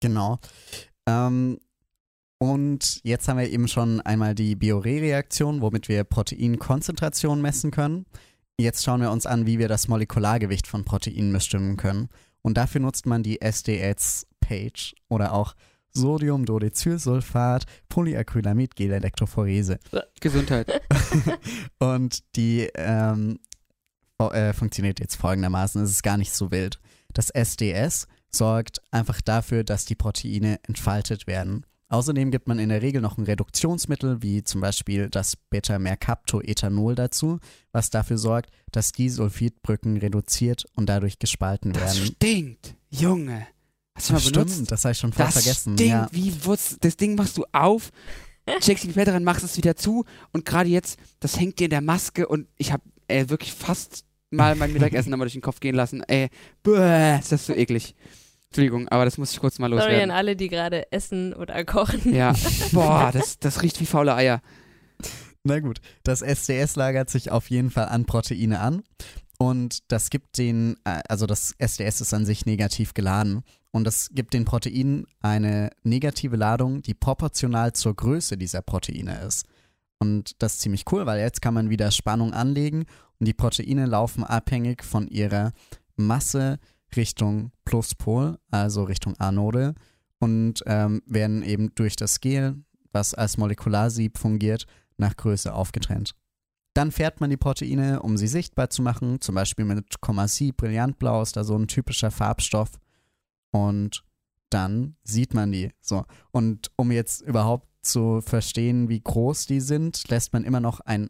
Genau. 0.00 0.38
Ähm, 1.06 1.58
und 2.38 3.00
jetzt 3.04 3.28
haben 3.28 3.38
wir 3.38 3.48
eben 3.48 3.68
schon 3.68 4.00
einmal 4.00 4.34
die 4.34 4.56
Biore-Reaktion, 4.56 5.60
womit 5.60 5.88
wir 5.88 6.02
Proteinkonzentration 6.04 7.40
messen 7.40 7.70
können. 7.70 8.06
Jetzt 8.58 8.84
schauen 8.84 9.00
wir 9.00 9.10
uns 9.10 9.26
an, 9.26 9.46
wie 9.46 9.58
wir 9.58 9.68
das 9.68 9.88
Molekulargewicht 9.88 10.66
von 10.66 10.84
Proteinen 10.84 11.32
bestimmen 11.32 11.76
können. 11.76 12.08
Und 12.42 12.56
dafür 12.56 12.80
nutzt 12.80 13.06
man 13.06 13.22
die 13.22 13.40
SDS-Page 13.40 14.94
oder 15.08 15.32
auch 15.32 15.54
Sodiumdodecylsulfat 15.94 17.64
Polyacrylamid 17.88 18.76
Gelelektrophorese. 18.76 19.78
Gesundheit. 20.20 20.82
Und 21.78 22.24
die 22.36 22.68
ähm, 22.74 23.38
äh, 24.30 24.52
funktioniert 24.52 25.00
jetzt 25.00 25.16
folgendermaßen. 25.16 25.82
Es 25.82 25.90
ist 25.90 26.02
gar 26.02 26.16
nicht 26.16 26.32
so 26.32 26.50
wild. 26.50 26.78
Das 27.12 27.30
SDS 27.30 28.06
sorgt 28.30 28.80
einfach 28.90 29.20
dafür, 29.20 29.64
dass 29.64 29.84
die 29.84 29.94
Proteine 29.94 30.58
entfaltet 30.62 31.26
werden. 31.26 31.66
Außerdem 31.88 32.30
gibt 32.30 32.48
man 32.48 32.58
in 32.58 32.70
der 32.70 32.80
Regel 32.80 33.02
noch 33.02 33.18
ein 33.18 33.24
Reduktionsmittel, 33.24 34.22
wie 34.22 34.42
zum 34.42 34.62
Beispiel 34.62 35.10
das 35.10 35.36
Beta-Mercaptoethanol 35.50 36.94
dazu, 36.94 37.38
was 37.72 37.90
dafür 37.90 38.18
sorgt, 38.18 38.50
dass 38.70 38.92
die 38.92 39.08
Sulfidbrücken 39.10 39.98
reduziert 39.98 40.64
und 40.74 40.86
dadurch 40.88 41.18
gespalten 41.18 41.72
Das 41.74 41.96
werden. 41.96 42.06
stinkt, 42.16 42.74
Junge. 42.90 43.46
Hast 43.94 44.08
du 44.08 44.12
mal 44.14 44.20
Stimmt, 44.20 44.34
benutzt? 44.36 44.70
das 44.72 44.84
habe 44.84 44.92
ich 44.92 44.98
schon 44.98 45.12
voll 45.12 45.26
Das 45.26 45.34
vergessen. 45.34 45.76
Ding, 45.76 45.90
Ja. 45.90 46.08
wie 46.12 46.44
wurz, 46.46 46.76
das 46.80 46.96
Ding 46.96 47.14
machst 47.14 47.36
du 47.36 47.44
auf, 47.52 47.90
checkst 48.60 48.84
die 48.84 48.98
rein, 48.98 49.22
machst 49.24 49.44
es 49.44 49.56
wieder 49.58 49.76
zu 49.76 50.04
und 50.32 50.46
gerade 50.46 50.70
jetzt, 50.70 50.98
das 51.20 51.38
hängt 51.38 51.58
dir 51.58 51.64
in 51.64 51.70
der 51.70 51.82
Maske 51.82 52.26
und 52.26 52.48
ich 52.56 52.72
habe 52.72 52.82
äh, 53.08 53.28
wirklich 53.28 53.52
fast 53.52 54.04
mal 54.32 54.54
mein 54.56 54.72
Mittagessen 54.72 55.10
nochmal 55.10 55.26
durch 55.26 55.34
den 55.34 55.42
Kopf 55.42 55.60
gehen 55.60 55.74
lassen. 55.74 56.02
Ey, 56.04 56.28
bäh, 56.62 57.18
ist 57.18 57.32
das 57.32 57.46
so 57.46 57.54
eklig. 57.54 57.94
Entschuldigung, 58.46 58.88
aber 58.88 59.06
das 59.06 59.16
muss 59.16 59.32
ich 59.32 59.40
kurz 59.40 59.58
mal 59.58 59.70
Sorry 59.70 59.80
an 59.80 59.88
loswerden. 59.88 60.10
alle, 60.10 60.36
die 60.36 60.48
gerade 60.48 60.92
essen 60.92 61.32
oder 61.32 61.64
kochen. 61.64 62.14
Ja, 62.14 62.34
boah, 62.72 63.10
das, 63.12 63.38
das 63.38 63.62
riecht 63.62 63.80
wie 63.80 63.86
faule 63.86 64.14
Eier. 64.14 64.42
Na 65.44 65.58
gut, 65.60 65.80
das 66.04 66.22
SDS 66.22 66.76
lagert 66.76 67.10
sich 67.10 67.30
auf 67.30 67.50
jeden 67.50 67.70
Fall 67.70 67.86
an 67.86 68.04
Proteine 68.04 68.60
an 68.60 68.82
und 69.38 69.90
das 69.90 70.10
gibt 70.10 70.38
den, 70.38 70.76
äh, 70.84 71.00
also 71.08 71.26
das 71.26 71.54
SDS 71.58 72.00
ist 72.00 72.14
an 72.14 72.26
sich 72.26 72.46
negativ 72.46 72.94
geladen 72.94 73.42
und 73.72 73.84
das 73.84 74.10
gibt 74.12 74.34
den 74.34 74.44
Proteinen 74.44 75.06
eine 75.20 75.70
negative 75.82 76.36
Ladung, 76.36 76.82
die 76.82 76.94
proportional 76.94 77.72
zur 77.72 77.96
Größe 77.96 78.36
dieser 78.36 78.62
Proteine 78.62 79.18
ist. 79.26 79.46
Und 79.98 80.42
das 80.42 80.54
ist 80.54 80.60
ziemlich 80.60 80.84
cool, 80.92 81.06
weil 81.06 81.20
jetzt 81.20 81.40
kann 81.42 81.54
man 81.54 81.70
wieder 81.70 81.90
Spannung 81.90 82.34
anlegen 82.34 82.84
und 83.22 83.26
die 83.26 83.34
Proteine 83.34 83.86
laufen 83.86 84.24
abhängig 84.24 84.82
von 84.82 85.06
ihrer 85.06 85.52
Masse 85.94 86.58
Richtung 86.96 87.52
Pluspol, 87.64 88.36
also 88.50 88.82
Richtung 88.82 89.14
Anode 89.18 89.76
und 90.18 90.64
ähm, 90.66 91.02
werden 91.06 91.44
eben 91.44 91.72
durch 91.76 91.94
das 91.94 92.18
Gel, 92.18 92.56
was 92.90 93.14
als 93.14 93.38
Molekularsieb 93.38 94.18
fungiert, 94.18 94.66
nach 94.96 95.16
Größe 95.16 95.54
aufgetrennt. 95.54 96.16
Dann 96.74 96.90
fährt 96.90 97.20
man 97.20 97.30
die 97.30 97.36
Proteine, 97.36 98.02
um 98.02 98.16
sie 98.16 98.26
sichtbar 98.26 98.70
zu 98.70 98.82
machen, 98.82 99.20
zum 99.20 99.36
Beispiel 99.36 99.66
mit 99.66 100.00
Comasy 100.00 100.50
Brillantblau 100.50 101.22
ist 101.22 101.36
da 101.36 101.44
so 101.44 101.56
ein 101.56 101.68
typischer 101.68 102.10
Farbstoff. 102.10 102.72
Und 103.52 104.02
dann 104.50 104.96
sieht 105.04 105.32
man 105.32 105.52
die. 105.52 105.70
So. 105.80 106.06
Und 106.32 106.72
um 106.74 106.90
jetzt 106.90 107.20
überhaupt 107.20 107.68
zu 107.82 108.20
verstehen, 108.20 108.88
wie 108.88 109.00
groß 109.00 109.46
die 109.46 109.60
sind, 109.60 110.08
lässt 110.08 110.32
man 110.32 110.42
immer 110.42 110.58
noch 110.58 110.80
ein 110.80 111.08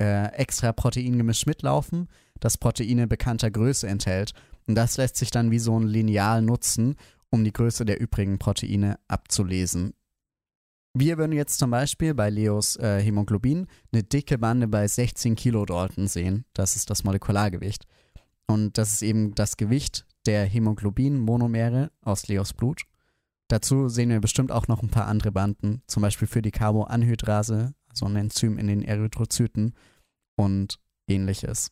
äh, 0.00 0.32
extra 0.32 0.72
Proteingemisch 0.72 1.46
mitlaufen, 1.46 2.08
das 2.40 2.58
Proteine 2.58 3.06
bekannter 3.06 3.50
Größe 3.50 3.86
enthält. 3.86 4.32
Und 4.66 4.74
das 4.74 4.96
lässt 4.96 5.16
sich 5.16 5.30
dann 5.30 5.50
wie 5.50 5.58
so 5.58 5.78
ein 5.78 5.86
Lineal 5.86 6.42
nutzen, 6.42 6.96
um 7.30 7.44
die 7.44 7.52
Größe 7.52 7.84
der 7.84 8.00
übrigen 8.00 8.38
Proteine 8.38 8.98
abzulesen. 9.08 9.92
Wir 10.92 11.18
würden 11.18 11.32
jetzt 11.32 11.58
zum 11.58 11.70
Beispiel 11.70 12.14
bei 12.14 12.30
Leos 12.30 12.76
äh, 12.76 13.00
Hämoglobin 13.00 13.68
eine 13.92 14.02
dicke 14.02 14.38
Bande 14.38 14.66
bei 14.66 14.88
16 14.88 15.36
Kilodalton 15.36 16.08
sehen. 16.08 16.44
Das 16.52 16.74
ist 16.74 16.90
das 16.90 17.04
Molekulargewicht. 17.04 17.86
Und 18.48 18.76
das 18.76 18.94
ist 18.94 19.02
eben 19.02 19.34
das 19.36 19.56
Gewicht 19.56 20.06
der 20.26 20.44
Hämoglobin-Monomere 20.46 21.92
aus 22.02 22.26
Leos 22.26 22.52
Blut. 22.52 22.82
Dazu 23.46 23.88
sehen 23.88 24.10
wir 24.10 24.20
bestimmt 24.20 24.50
auch 24.50 24.66
noch 24.66 24.82
ein 24.82 24.90
paar 24.90 25.06
andere 25.06 25.30
Banden, 25.30 25.82
zum 25.86 26.02
Beispiel 26.02 26.26
für 26.26 26.42
die 26.42 26.50
Carboanhydrase, 26.50 27.74
also 28.02 28.12
ein 28.12 28.16
Enzym 28.16 28.58
in 28.58 28.66
den 28.66 28.82
Erythrozyten 28.82 29.74
und 30.36 30.78
ähnliches. 31.08 31.70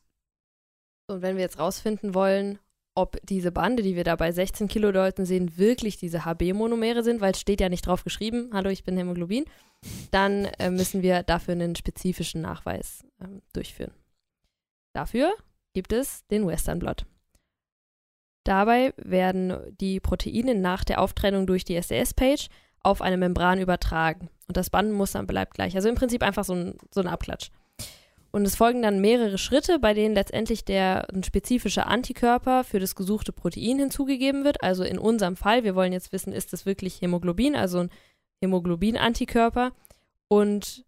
Und 1.11 1.23
wenn 1.23 1.37
wir 1.37 1.43
jetzt 1.43 1.59
rausfinden 1.59 2.15
wollen, 2.15 2.59
ob 2.95 3.19
diese 3.25 3.53
Bande, 3.53 3.83
die 3.83 3.97
wir 3.97 4.05
da 4.05 4.17
bei 4.17 4.33
16 4.33 4.69
Kilodalton 4.69 5.25
sehen, 5.25 5.57
wirklich 5.57 5.97
diese 5.97 6.25
HB-Monomere 6.25 7.05
sind, 7.05 7.21
weil 7.21 7.33
es 7.33 7.41
steht 7.41 7.61
ja 7.61 7.69
nicht 7.69 7.87
drauf 7.87 8.05
geschrieben, 8.05 8.51
hallo, 8.53 8.71
ich 8.71 8.83
bin 8.83 8.97
Hämoglobin, 8.97 9.45
dann 10.11 10.47
äh, 10.59 10.71
müssen 10.71 11.03
wir 11.03 11.23
dafür 11.23 11.53
einen 11.53 11.77
spezifischen 11.77 12.43
Nachweis 12.43 13.05
äh, 13.21 13.29
durchführen. 13.53 13.93
Dafür 14.95 15.33
gibt 15.75 15.93
es 15.93 16.27
den 16.27 16.47
Western 16.47 16.81
Blot. 16.81 17.07
Dabei 18.45 18.95
werden 18.97 19.77
die 19.81 20.01
Proteine 20.01 20.55
nach 20.55 20.83
der 20.83 21.01
Auftrennung 21.01 21.47
durch 21.47 21.65
die 21.65 21.77
SDS-Page 21.77 22.49
auf 22.89 23.03
eine 23.03 23.17
Membran 23.17 23.61
übertragen. 23.61 24.29
Und 24.47 24.57
das 24.57 24.71
Bandenmuster 24.71 25.23
bleibt 25.25 25.55
gleich. 25.55 25.77
Also 25.77 25.89
im 25.89 25.95
Prinzip 25.95 26.23
einfach 26.23 26.45
so 26.45 26.55
ein, 26.55 26.79
so 26.91 27.01
ein 27.01 27.07
Abklatsch. 27.07 27.51
Und 28.31 28.47
es 28.47 28.57
folgen 28.57 28.83
dann 28.83 29.01
mehrere 29.01 29.39
Schritte, 29.39 29.79
bei 29.79 29.95
denen 29.95 30.15
letztendlich 30.15 30.65
der 30.65 31.09
ein 31.13 31.25
spezifischer 31.25 31.87
Antikörper 31.87 32.63
für 32.63 32.79
das 32.79 32.95
gesuchte 32.95 33.33
Protein 33.33 33.79
hinzugegeben 33.79 34.45
wird. 34.45 34.63
Also 34.63 34.85
in 34.85 34.99
unserem 34.99 35.37
Fall, 35.37 35.65
wir 35.65 35.75
wollen 35.75 35.93
jetzt 35.93 36.13
wissen, 36.13 36.33
ist 36.33 36.53
das 36.53 36.67
wirklich 36.67 37.01
Hämoglobin, 37.01 37.57
also 37.57 37.79
ein 37.81 37.91
Hämoglobin-Antikörper. 38.43 39.73
Und 40.29 40.85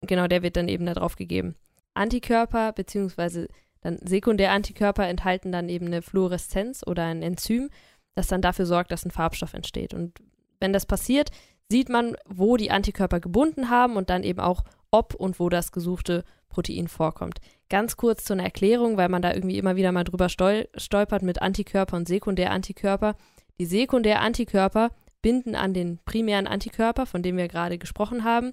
genau, 0.00 0.28
der 0.28 0.42
wird 0.42 0.56
dann 0.56 0.68
eben 0.68 0.86
darauf 0.86 1.16
gegeben. 1.16 1.56
Antikörper 1.94 2.72
bzw 2.72 3.48
dann 3.80 3.98
Sekundärantikörper 4.02 5.06
enthalten 5.08 5.52
dann 5.52 5.68
eben 5.68 5.86
eine 5.86 6.02
Fluoreszenz 6.02 6.82
oder 6.86 7.04
ein 7.04 7.22
Enzym, 7.22 7.70
das 8.14 8.28
dann 8.28 8.42
dafür 8.42 8.66
sorgt, 8.66 8.92
dass 8.92 9.04
ein 9.04 9.10
Farbstoff 9.10 9.54
entsteht. 9.54 9.94
Und 9.94 10.20
wenn 10.60 10.72
das 10.72 10.86
passiert, 10.86 11.30
sieht 11.68 11.88
man, 11.88 12.16
wo 12.28 12.56
die 12.56 12.70
Antikörper 12.70 13.20
gebunden 13.20 13.70
haben 13.70 13.96
und 13.96 14.10
dann 14.10 14.22
eben 14.22 14.40
auch, 14.40 14.64
ob 14.90 15.14
und 15.14 15.38
wo 15.38 15.48
das 15.48 15.72
gesuchte 15.72 16.24
Protein 16.48 16.88
vorkommt. 16.88 17.40
Ganz 17.68 17.96
kurz 17.96 18.24
zu 18.24 18.32
einer 18.32 18.42
Erklärung, 18.42 18.96
weil 18.96 19.08
man 19.08 19.22
da 19.22 19.32
irgendwie 19.32 19.58
immer 19.58 19.76
wieder 19.76 19.92
mal 19.92 20.04
drüber 20.04 20.28
stol 20.28 20.68
stolpert 20.76 21.22
mit 21.22 21.40
Antikörper 21.40 21.96
und 21.96 22.08
Sekundärantikörper. 22.08 23.16
Die 23.60 23.66
Sekundärantikörper 23.66 24.90
binden 25.22 25.54
an 25.54 25.74
den 25.74 25.98
primären 26.04 26.46
Antikörper, 26.46 27.06
von 27.06 27.22
dem 27.22 27.36
wir 27.36 27.46
gerade 27.46 27.78
gesprochen 27.78 28.24
haben, 28.24 28.52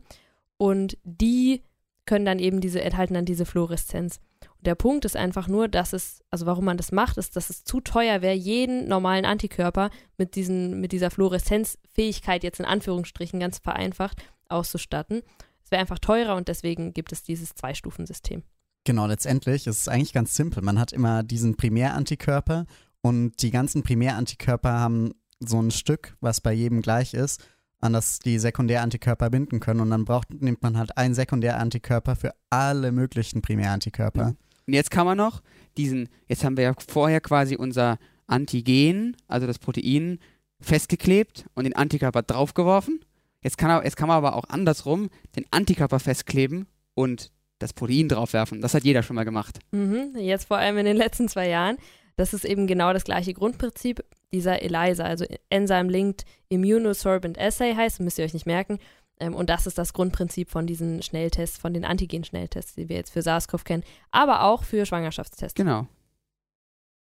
und 0.57 0.97
die 1.03 1.61
können 2.07 2.25
dann 2.25 2.39
eben 2.39 2.59
diese, 2.59 2.81
enthalten 2.81 3.13
dann 3.13 3.25
diese 3.25 3.45
Fluoreszenz. 3.45 4.19
Der 4.61 4.73
Punkt 4.73 5.05
ist 5.05 5.15
einfach 5.15 5.47
nur, 5.47 5.67
dass 5.67 5.93
es, 5.93 6.21
also 6.31 6.47
warum 6.47 6.65
man 6.65 6.77
das 6.77 6.91
macht, 6.91 7.17
ist, 7.17 7.35
dass 7.35 7.51
es 7.51 7.63
zu 7.63 7.79
teuer 7.79 8.23
wäre, 8.23 8.33
jeden 8.33 8.87
normalen 8.87 9.25
Antikörper 9.25 9.91
mit, 10.17 10.35
diesen, 10.35 10.81
mit 10.81 10.91
dieser 10.91 11.11
Fluoreszenzfähigkeit, 11.11 12.43
jetzt 12.43 12.59
in 12.59 12.65
Anführungsstrichen 12.65 13.39
ganz 13.39 13.59
vereinfacht, 13.59 14.23
auszustatten. 14.49 15.21
Es 15.63 15.71
wäre 15.71 15.81
einfach 15.81 15.99
teurer 15.99 16.35
und 16.35 16.47
deswegen 16.47 16.93
gibt 16.93 17.11
es 17.11 17.23
dieses 17.23 17.53
Zwei-Stufen-System. 17.53 18.43
Genau, 18.83 19.05
letztendlich 19.05 19.67
ist 19.67 19.81
es 19.81 19.87
eigentlich 19.87 20.13
ganz 20.13 20.33
simpel. 20.35 20.63
Man 20.63 20.79
hat 20.79 20.93
immer 20.93 21.21
diesen 21.21 21.57
Primärantikörper 21.57 22.65
und 23.01 23.41
die 23.41 23.51
ganzen 23.51 23.83
Primärantikörper 23.83 24.71
haben 24.71 25.11
so 25.39 25.61
ein 25.61 25.71
Stück, 25.71 26.15
was 26.19 26.41
bei 26.41 26.53
jedem 26.53 26.81
gleich 26.81 27.13
ist, 27.13 27.45
an 27.79 27.93
das 27.93 28.19
die 28.19 28.39
Sekundärantikörper 28.39 29.29
binden 29.29 29.59
können. 29.59 29.81
Und 29.81 29.91
dann 29.91 30.05
braucht, 30.05 30.33
nimmt 30.33 30.63
man 30.63 30.77
halt 30.77 30.97
einen 30.97 31.13
Sekundärantikörper 31.13 32.15
für 32.15 32.33
alle 32.49 32.91
möglichen 32.91 33.41
Primärantikörper. 33.41 34.29
Mhm. 34.29 34.37
Und 34.67 34.73
jetzt 34.73 34.91
kann 34.91 35.05
man 35.05 35.17
noch 35.17 35.41
diesen, 35.77 36.09
jetzt 36.27 36.43
haben 36.43 36.57
wir 36.57 36.63
ja 36.65 36.73
vorher 36.87 37.21
quasi 37.21 37.55
unser 37.55 37.97
Antigen, 38.27 39.15
also 39.27 39.47
das 39.47 39.59
Protein, 39.59 40.19
festgeklebt 40.59 41.45
und 41.53 41.63
den 41.63 41.75
Antikörper 41.75 42.23
draufgeworfen. 42.23 42.99
Jetzt 43.41 43.57
kann, 43.57 43.69
er, 43.69 43.83
jetzt 43.83 43.95
kann 43.95 44.07
man 44.07 44.17
aber 44.17 44.35
auch 44.35 44.45
andersrum 44.49 45.09
den 45.35 45.45
Antikörper 45.51 45.99
festkleben 45.99 46.67
und 46.95 47.31
das 47.59 47.73
Protein 47.73 48.09
draufwerfen. 48.09 48.61
Das 48.61 48.73
hat 48.73 48.83
jeder 48.83 49.03
schon 49.03 49.15
mal 49.15 49.23
gemacht. 49.23 49.59
Mhm, 49.71 50.13
jetzt 50.17 50.45
vor 50.45 50.57
allem 50.57 50.77
in 50.77 50.85
den 50.85 50.97
letzten 50.97 51.29
zwei 51.29 51.47
Jahren. 51.47 51.77
Das 52.17 52.33
ist 52.33 52.45
eben 52.45 52.67
genau 52.67 52.93
das 52.93 53.03
gleiche 53.03 53.33
Grundprinzip 53.33 54.03
dieser 54.33 54.61
ELISA, 54.61 55.03
also 55.03 55.25
Enzyme 55.49 55.89
Linked 55.89 56.25
Immunosorbent 56.49 57.39
Assay 57.39 57.73
heißt, 57.73 58.01
müsst 58.01 58.17
ihr 58.17 58.25
euch 58.25 58.33
nicht 58.33 58.47
merken. 58.47 58.79
Ähm, 59.19 59.33
und 59.33 59.49
das 59.49 59.67
ist 59.67 59.77
das 59.77 59.93
Grundprinzip 59.93 60.49
von 60.49 60.67
diesen 60.67 61.01
Schnelltests, 61.01 61.57
von 61.57 61.73
den 61.73 61.85
Antigen-Schnelltests, 61.85 62.75
die 62.75 62.89
wir 62.89 62.97
jetzt 62.97 63.11
für 63.11 63.21
SARS-CoV 63.21 63.63
kennen, 63.63 63.83
aber 64.11 64.43
auch 64.43 64.63
für 64.63 64.85
Schwangerschaftstests. 64.85 65.55
Genau. 65.55 65.87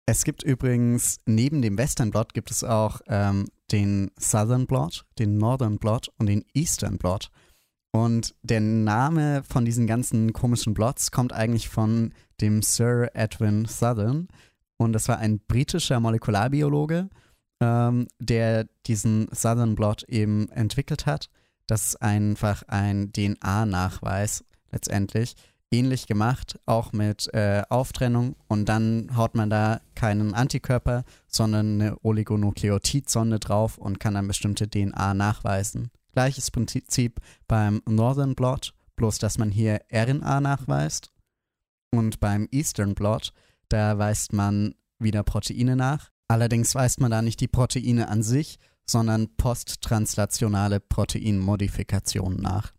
Es 0.07 0.25
gibt 0.25 0.43
übrigens 0.43 1.19
neben 1.27 1.63
dem 1.63 1.79
Western 1.79 2.11
Blot 2.11 2.35
gibt 2.35 2.51
es 2.51 2.65
auch 2.65 3.01
ähm, 3.07 3.47
den 3.71 4.11
Southern 4.19 4.67
Blot, 4.67 5.05
den 5.19 5.39
Northern 5.39 5.79
Blot 5.79 6.11
und 6.19 6.27
den 6.27 6.45
Eastern 6.53 6.99
Blot. 6.99 7.31
Und 7.93 8.35
der 8.43 8.61
Name 8.61 9.43
von 9.49 9.65
diesen 9.65 9.87
ganzen 9.87 10.33
komischen 10.33 10.75
Blots 10.75 11.11
kommt 11.11 11.33
eigentlich 11.33 11.69
von 11.69 12.13
dem 12.41 12.63
Sir 12.63 13.11
Edwin 13.15 13.67
Southern. 13.67 14.29
Und 14.81 14.95
das 14.95 15.09
war 15.09 15.19
ein 15.19 15.41
britischer 15.41 16.01
Molekularbiologe, 16.01 17.11
ähm, 17.61 18.09
der 18.19 18.65
diesen 18.87 19.29
Southern 19.31 19.75
Blot 19.75 20.05
eben 20.05 20.51
entwickelt 20.53 21.05
hat. 21.05 21.29
Das 21.67 21.89
ist 21.89 21.97
einfach 21.97 22.63
ein 22.67 23.13
DNA-Nachweis 23.13 24.43
letztendlich. 24.73 25.35
Ähnlich 25.71 26.07
gemacht, 26.07 26.59
auch 26.65 26.95
mit 26.95 27.29
äh, 27.35 27.63
Auftrennung 27.69 28.37
und 28.49 28.71
dann 28.71 29.15
haut 29.15 29.35
man 29.35 29.51
da 29.51 29.83
keinen 29.95 30.33
Antikörper, 30.33 31.05
sondern 31.27 31.79
eine 31.79 31.97
Oligonukleotidsonde 32.03 33.39
drauf 33.39 33.77
und 33.77 34.01
kann 34.01 34.15
dann 34.15 34.29
bestimmte 34.29 34.67
DNA 34.67 35.13
nachweisen. 35.13 35.91
Gleiches 36.15 36.51
Prinzip 36.51 37.21
beim 37.47 37.83
Northern 37.87 38.35
Blot, 38.35 38.73
bloß 38.97 39.19
dass 39.19 39.37
man 39.37 39.51
hier 39.51 39.83
RNA 39.93 40.41
nachweist. 40.41 41.13
Und 41.93 42.19
beim 42.19 42.49
Eastern 42.51 42.95
Blot, 42.95 43.35
da 43.71 43.99
weist 43.99 44.33
man 44.33 44.75
wieder 44.99 45.23
Proteine 45.23 45.77
nach. 45.77 46.11
Allerdings 46.29 46.75
weist 46.75 47.01
man 47.01 47.11
da 47.11 47.23
nicht 47.23 47.41
die 47.41 47.49
Proteine 47.49 48.09
an 48.09 48.23
sich, 48.23 48.59
sondern 48.87 49.35
posttranslationale 49.37 50.81
Proteinmodifikationen 50.81 52.41
nach. 52.41 52.73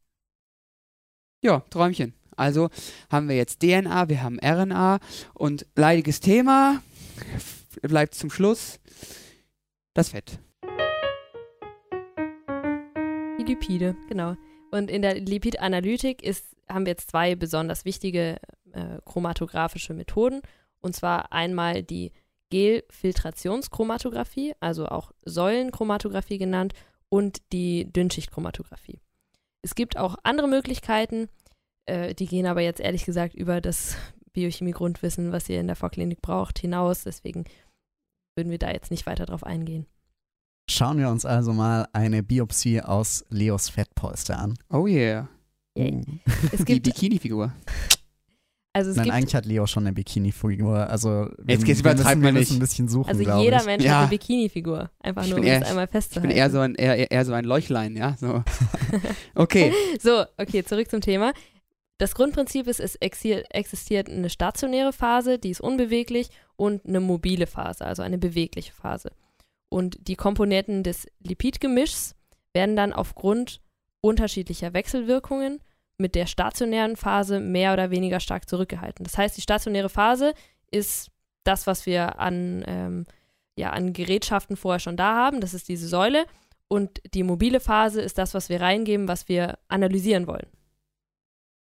Ja, 1.44 1.62
Träumchen. 1.70 2.14
Also 2.38 2.70
haben 3.10 3.28
wir 3.28 3.36
jetzt 3.36 3.62
DNA, 3.62 4.10
wir 4.10 4.24
haben 4.24 4.40
RNA 4.40 5.00
und 5.34 5.66
leidiges 5.76 6.20
Thema 6.20 6.82
bleibt 7.82 8.16
zum 8.16 8.30
Schluss 8.30 8.80
das 9.94 10.10
Fett. 10.10 10.40
Die 13.40 13.44
Lipide, 13.44 13.96
genau. 14.08 14.36
Und 14.72 14.90
in 14.90 15.02
der 15.02 15.20
Lipidanalytik 15.20 16.24
ist, 16.24 16.56
haben 16.70 16.86
wir 16.86 16.92
jetzt 16.92 17.10
zwei 17.10 17.36
besonders 17.36 17.86
wichtige 17.86 18.38
äh, 18.72 19.00
chromatographische 19.06 19.94
Methoden. 19.94 20.42
Und 20.82 20.96
zwar 20.96 21.32
einmal 21.32 21.84
die 21.84 22.12
Gelfiltrationschromatographie, 22.50 24.54
also 24.60 24.88
auch 24.88 25.12
Säulenchromatographie 25.24 26.38
genannt, 26.38 26.74
und 27.10 27.42
die 27.52 27.92
Dünnschichtchromatographie. 27.92 29.00
Es 29.64 29.76
gibt 29.76 29.98
auch 29.98 30.16
andere 30.24 30.48
Möglichkeiten, 30.48 31.30
äh, 31.86 32.16
die 32.16 32.26
gehen 32.26 32.46
aber 32.46 32.62
jetzt 32.62 32.80
ehrlich 32.80 33.06
gesagt 33.06 33.36
über 33.36 33.62
das 33.62 33.96
Biochemie-Grundwissen, 34.34 35.32
was 35.32 35.50
ihr 35.50 35.60
in 35.60 35.68
der 35.68 35.76
Vorklinik 35.76 36.22
braucht, 36.22 36.60
hinaus. 36.60 37.04
Deswegen 37.04 37.46
würden 38.36 38.50
wir 38.50 38.60
da 38.60 38.72
jetzt 38.72 38.92
nicht 38.92 39.06
weiter 39.06 39.26
drauf 39.26 39.44
eingehen. 39.44 39.86
Schauen 40.70 41.00
wir 41.00 41.10
uns 41.10 41.26
also 41.26 41.54
mal 41.54 41.88
eine 41.92 42.24
Biopsie 42.24 42.82
aus 42.82 43.26
Leos 43.30 43.70
Fettpolster 43.70 44.40
an. 44.40 44.58
Oh 44.70 44.88
yeah. 44.88 45.28
Yay. 45.76 46.04
Es 46.52 46.60
Die 46.60 46.66
gibt, 46.66 46.84
Bikini-Figur. 46.84 47.54
Also 48.74 48.90
es 48.92 48.96
Nein, 48.96 49.06
gibt, 49.06 49.16
eigentlich 49.16 49.36
hat 49.36 49.46
Leo 49.46 49.68
schon 49.68 49.84
eine 49.86 49.94
Bikini-Figur. 49.94 50.90
Also 50.90 51.10
wir, 51.10 51.56
Jetzt 51.56 51.66
geht's 51.66 51.84
müssen, 51.84 52.22
wir 52.24 52.32
nicht. 52.32 52.52
ein 52.52 52.60
bisschen 52.60 52.88
suchen, 52.88 53.10
also 53.10 53.22
jeder 53.42 53.58
ich. 53.58 53.66
Mensch 53.66 53.84
Ja. 53.84 53.92
hat 53.94 54.00
eine 54.02 54.10
Bikini-Figur. 54.10 54.90
Einfach 55.00 55.24
Ich 55.24 55.30
nur, 55.30 55.40
um 55.40 55.44
bin 55.46 55.54
es 55.54 55.62
eher- 55.62 55.68
einmal 55.70 55.86
Ich 55.86 55.92
festzuhalten. 55.92 56.28
bin 56.30 56.38
eher 56.38 56.50
so 56.50 56.60
ein, 56.60 56.76
eher, 56.76 57.12
eher 57.12 57.26
so 57.26 57.34
ein 57.34 57.44
Leuchlein, 57.46 57.96
ja. 57.98 58.16
So. 58.20 58.44
Okay. 59.36 59.74
So, 60.02 60.24
okay, 60.38 60.64
zurück 60.64 60.90
zum 60.90 61.02
Thema. 61.02 61.34
Das 61.98 62.16
Grundprinzip 62.16 62.68
ist, 62.68 62.80
es 62.80 63.00
exi- 63.00 63.44
existiert 63.52 64.10
eine 64.10 64.30
stationäre 64.30 64.92
Phase, 64.94 65.38
die 65.38 65.52
ist 65.52 65.62
unbeweglich, 65.62 66.30
und 66.56 66.86
eine 66.86 67.00
mobile 67.00 67.48
Phase, 67.48 67.86
also 67.86 68.02
eine 68.04 68.18
bewegliche 68.18 68.74
Phase. 68.74 69.12
Und 69.70 70.08
die 70.08 70.16
Komponenten 70.16 70.84
des 70.84 71.08
Lipidgemischs 71.24 72.16
werden 72.54 72.76
dann 72.76 72.92
aufgrund 72.94 73.62
unterschiedlicher 74.02 74.74
Wechselwirkungen 74.74 75.60
mit 76.02 76.16
der 76.16 76.26
stationären 76.26 76.96
Phase 76.96 77.40
mehr 77.40 77.74
oder 77.74 77.92
weniger 77.92 78.20
stark 78.20 78.50
zurückgehalten. 78.50 79.04
Das 79.04 79.18
heißt, 79.18 79.38
die 79.38 79.42
stationäre 79.42 79.90
Phase 79.90 80.34
ist 80.72 81.10
das, 81.44 81.68
was 81.68 81.86
wir 81.86 82.20
an, 82.20 82.64
ähm, 82.68 83.06
ja, 83.56 83.72
an 83.72 83.94
Gerätschaften 83.94 84.58
vorher 84.58 84.80
schon 84.80 84.98
da 84.98 85.16
haben. 85.16 85.40
Das 85.42 85.54
ist 85.54 85.70
diese 85.70 85.88
Säule. 85.88 86.26
Und 86.68 87.02
die 87.14 87.24
mobile 87.24 87.60
Phase 87.60 88.02
ist 88.02 88.18
das, 88.18 88.34
was 88.34 88.50
wir 88.50 88.62
reingeben, 88.62 89.08
was 89.08 89.28
wir 89.28 89.60
analysieren 89.68 90.28
wollen. 90.28 90.48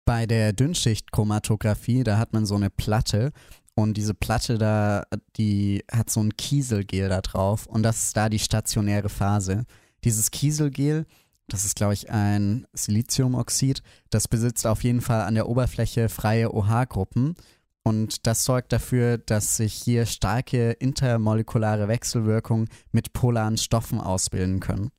Bei 0.04 0.26
der 0.26 0.52
Dünnschichtchromatographie, 0.52 2.04
da 2.04 2.18
hat 2.18 2.32
man 2.32 2.46
so 2.46 2.54
eine 2.54 2.70
Platte 2.70 3.32
und 3.74 3.96
diese 3.96 4.14
Platte 4.14 4.58
da, 4.58 5.04
die 5.36 5.84
hat 5.90 6.10
so 6.10 6.20
ein 6.20 6.36
Kieselgel 6.36 7.08
da 7.08 7.20
drauf 7.20 7.66
und 7.66 7.82
das 7.82 8.04
ist 8.04 8.16
da 8.16 8.28
die 8.28 8.38
stationäre 8.38 9.08
Phase. 9.08 9.64
Dieses 10.04 10.30
Kieselgel, 10.30 11.06
das 11.48 11.64
ist 11.64 11.76
glaube 11.76 11.94
ich 11.94 12.10
ein 12.10 12.66
Siliziumoxid, 12.72 13.82
das 14.10 14.28
besitzt 14.28 14.66
auf 14.66 14.84
jeden 14.84 15.00
Fall 15.00 15.22
an 15.22 15.34
der 15.34 15.48
Oberfläche 15.48 16.08
freie 16.08 16.52
OH-Gruppen 16.52 17.34
und 17.82 18.26
das 18.26 18.44
sorgt 18.44 18.72
dafür, 18.72 19.16
dass 19.16 19.56
sich 19.56 19.72
hier 19.72 20.04
starke 20.04 20.72
intermolekulare 20.72 21.88
Wechselwirkungen 21.88 22.68
mit 22.92 23.14
polaren 23.14 23.56
Stoffen 23.56 23.98
ausbilden 23.98 24.60
können. 24.60 24.90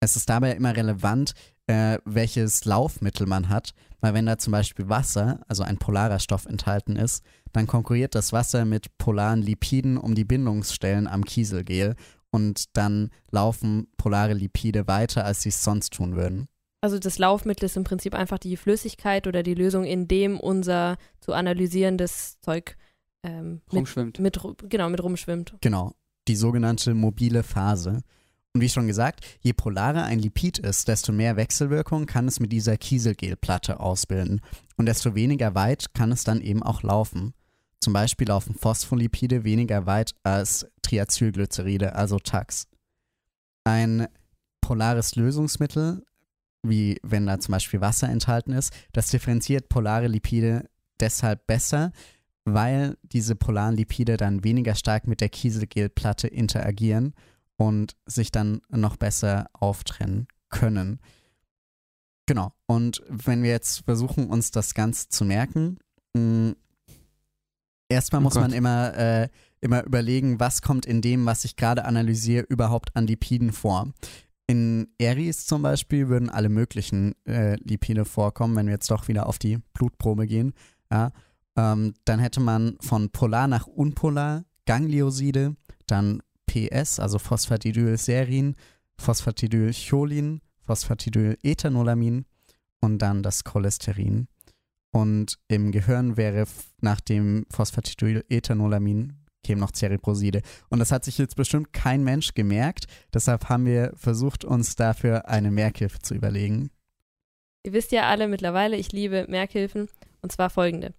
Es 0.00 0.16
ist 0.16 0.28
dabei 0.28 0.52
immer 0.52 0.76
relevant, 0.76 1.32
äh, 1.66 1.98
welches 2.04 2.66
Laufmittel 2.66 3.26
man 3.26 3.48
hat, 3.48 3.72
weil 4.00 4.12
wenn 4.12 4.26
da 4.26 4.36
zum 4.36 4.50
Beispiel 4.50 4.90
Wasser, 4.90 5.40
also 5.48 5.62
ein 5.62 5.78
polarer 5.78 6.18
Stoff 6.18 6.44
enthalten 6.44 6.96
ist, 6.96 7.24
dann 7.54 7.66
konkurriert 7.66 8.14
das 8.14 8.34
Wasser 8.34 8.66
mit 8.66 8.98
polaren 8.98 9.40
Lipiden 9.40 9.96
um 9.96 10.14
die 10.14 10.26
Bindungsstellen 10.26 11.06
am 11.06 11.24
Kieselgel 11.24 11.96
und 12.34 12.76
dann 12.76 13.10
laufen 13.30 13.86
polare 13.96 14.34
Lipide 14.34 14.88
weiter, 14.88 15.24
als 15.24 15.42
sie 15.42 15.50
es 15.50 15.62
sonst 15.62 15.92
tun 15.92 16.16
würden. 16.16 16.48
Also 16.80 16.98
das 16.98 17.18
Laufmittel 17.18 17.66
ist 17.66 17.76
im 17.76 17.84
Prinzip 17.84 18.12
einfach 18.12 18.38
die 18.38 18.56
Flüssigkeit 18.56 19.28
oder 19.28 19.44
die 19.44 19.54
Lösung, 19.54 19.84
in 19.84 20.08
dem 20.08 20.40
unser 20.40 20.96
zu 21.20 21.32
analysierendes 21.32 22.40
Zeug 22.40 22.76
ähm, 23.22 23.62
mit, 23.66 23.72
Rumschwimmt. 23.72 24.18
mit, 24.18 24.40
genau, 24.68 24.90
mit 24.90 25.00
rumschwimmt. 25.00 25.54
Genau, 25.60 25.94
die 26.26 26.34
sogenannte 26.34 26.92
mobile 26.94 27.44
Phase. 27.44 28.02
Und 28.52 28.60
wie 28.60 28.68
schon 28.68 28.88
gesagt, 28.88 29.24
je 29.40 29.52
polarer 29.52 30.02
ein 30.02 30.18
Lipid 30.18 30.58
ist, 30.58 30.88
desto 30.88 31.12
mehr 31.12 31.36
Wechselwirkung 31.36 32.06
kann 32.06 32.26
es 32.26 32.40
mit 32.40 32.50
dieser 32.50 32.76
Kieselgelplatte 32.76 33.78
ausbilden. 33.78 34.40
Und 34.76 34.86
desto 34.86 35.14
weniger 35.14 35.54
weit 35.54 35.94
kann 35.94 36.10
es 36.10 36.24
dann 36.24 36.40
eben 36.40 36.64
auch 36.64 36.82
laufen. 36.82 37.32
Zum 37.80 37.92
Beispiel 37.92 38.26
laufen 38.26 38.56
Phospholipide 38.56 39.44
weniger 39.44 39.86
weit 39.86 40.14
als 40.24 40.66
Triacylglyceride, 40.84 41.94
also 41.94 42.18
TAX. 42.18 42.68
Ein 43.64 44.08
polares 44.60 45.16
Lösungsmittel, 45.16 46.04
wie 46.62 46.98
wenn 47.02 47.26
da 47.26 47.38
zum 47.40 47.52
Beispiel 47.52 47.80
Wasser 47.80 48.08
enthalten 48.08 48.52
ist, 48.52 48.72
das 48.92 49.08
differenziert 49.08 49.68
polare 49.68 50.06
Lipide 50.06 50.68
deshalb 51.00 51.46
besser, 51.46 51.92
weil 52.44 52.96
diese 53.02 53.34
polaren 53.36 53.76
Lipide 53.76 54.16
dann 54.16 54.44
weniger 54.44 54.74
stark 54.74 55.06
mit 55.06 55.20
der 55.20 55.28
Kieselgelplatte 55.28 56.28
interagieren 56.28 57.14
und 57.56 57.96
sich 58.06 58.30
dann 58.30 58.60
noch 58.70 58.96
besser 58.96 59.46
auftrennen 59.52 60.26
können. 60.50 61.00
Genau. 62.26 62.52
Und 62.66 63.02
wenn 63.08 63.42
wir 63.42 63.50
jetzt 63.50 63.84
versuchen, 63.84 64.28
uns 64.28 64.50
das 64.50 64.74
Ganze 64.74 65.08
zu 65.08 65.24
merken, 65.24 65.78
mh, 66.14 66.54
erstmal 67.88 68.20
Oh 68.20 68.24
muss 68.24 68.34
man 68.34 68.50
Gott. 68.50 68.54
immer, 68.54 68.96
äh, 68.96 69.28
immer 69.64 69.84
überlegen, 69.84 70.38
was 70.38 70.62
kommt 70.62 70.86
in 70.86 71.00
dem, 71.00 71.26
was 71.26 71.44
ich 71.44 71.56
gerade 71.56 71.84
analysiere, 71.86 72.44
überhaupt 72.48 72.94
an 72.94 73.06
Lipiden 73.06 73.52
vor. 73.52 73.92
In 74.46 74.88
Eris 74.98 75.46
zum 75.46 75.62
Beispiel 75.62 76.08
würden 76.08 76.28
alle 76.28 76.50
möglichen 76.50 77.14
äh, 77.24 77.56
Lipide 77.56 78.04
vorkommen, 78.04 78.54
wenn 78.56 78.66
wir 78.66 78.74
jetzt 78.74 78.90
doch 78.90 79.08
wieder 79.08 79.26
auf 79.26 79.38
die 79.38 79.58
Blutprobe 79.72 80.26
gehen. 80.26 80.52
Ja, 80.90 81.12
ähm, 81.56 81.94
dann 82.04 82.20
hätte 82.20 82.40
man 82.40 82.76
von 82.80 83.08
polar 83.08 83.48
nach 83.48 83.66
unpolar 83.66 84.44
Ganglioside, 84.66 85.56
dann 85.86 86.22
PS, 86.46 87.00
also 87.00 87.18
Phosphatidylserin, 87.18 88.54
Phosphatidylcholin, 88.98 90.40
Phosphatidylethanolamin 90.66 92.26
und 92.80 92.98
dann 92.98 93.22
das 93.22 93.44
Cholesterin. 93.44 94.28
Und 94.92 95.38
im 95.48 95.72
Gehirn 95.72 96.16
wäre 96.16 96.44
nach 96.80 97.00
dem 97.00 97.46
Phosphatidylethanolamin 97.50 99.23
käme 99.44 99.60
noch 99.60 99.72
Cerebroside. 99.72 100.42
Und 100.68 100.80
das 100.80 100.90
hat 100.90 101.04
sich 101.04 101.18
jetzt 101.18 101.36
bestimmt 101.36 101.72
kein 101.72 102.02
Mensch 102.02 102.34
gemerkt. 102.34 102.86
Deshalb 103.12 103.48
haben 103.48 103.66
wir 103.66 103.92
versucht, 103.94 104.44
uns 104.44 104.74
dafür 104.74 105.28
eine 105.28 105.50
Merkhilfe 105.50 106.00
zu 106.00 106.14
überlegen. 106.14 106.70
Ihr 107.62 107.72
wisst 107.72 107.92
ja 107.92 108.08
alle 108.08 108.26
mittlerweile, 108.26 108.76
ich 108.76 108.92
liebe 108.92 109.26
Merkhilfen. 109.28 109.88
Und 110.22 110.32
zwar 110.32 110.50
folgende. 110.50 110.94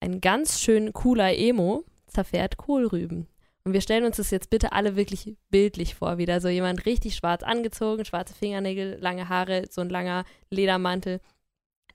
Ein 0.00 0.20
ganz 0.20 0.60
schön 0.60 0.92
cooler 0.92 1.36
Emo 1.36 1.84
zerfährt 2.06 2.56
Kohlrüben. 2.56 3.26
Und 3.64 3.72
wir 3.72 3.80
stellen 3.80 4.04
uns 4.04 4.18
das 4.18 4.30
jetzt 4.30 4.50
bitte 4.50 4.72
alle 4.72 4.96
wirklich 4.96 5.36
bildlich 5.50 5.94
vor. 5.94 6.18
Wieder 6.18 6.40
so 6.40 6.48
jemand 6.48 6.84
richtig 6.84 7.16
schwarz 7.16 7.42
angezogen, 7.42 8.04
schwarze 8.04 8.34
Fingernägel, 8.34 8.98
lange 9.00 9.30
Haare, 9.30 9.64
so 9.70 9.80
ein 9.80 9.88
langer 9.88 10.24
Ledermantel. 10.50 11.20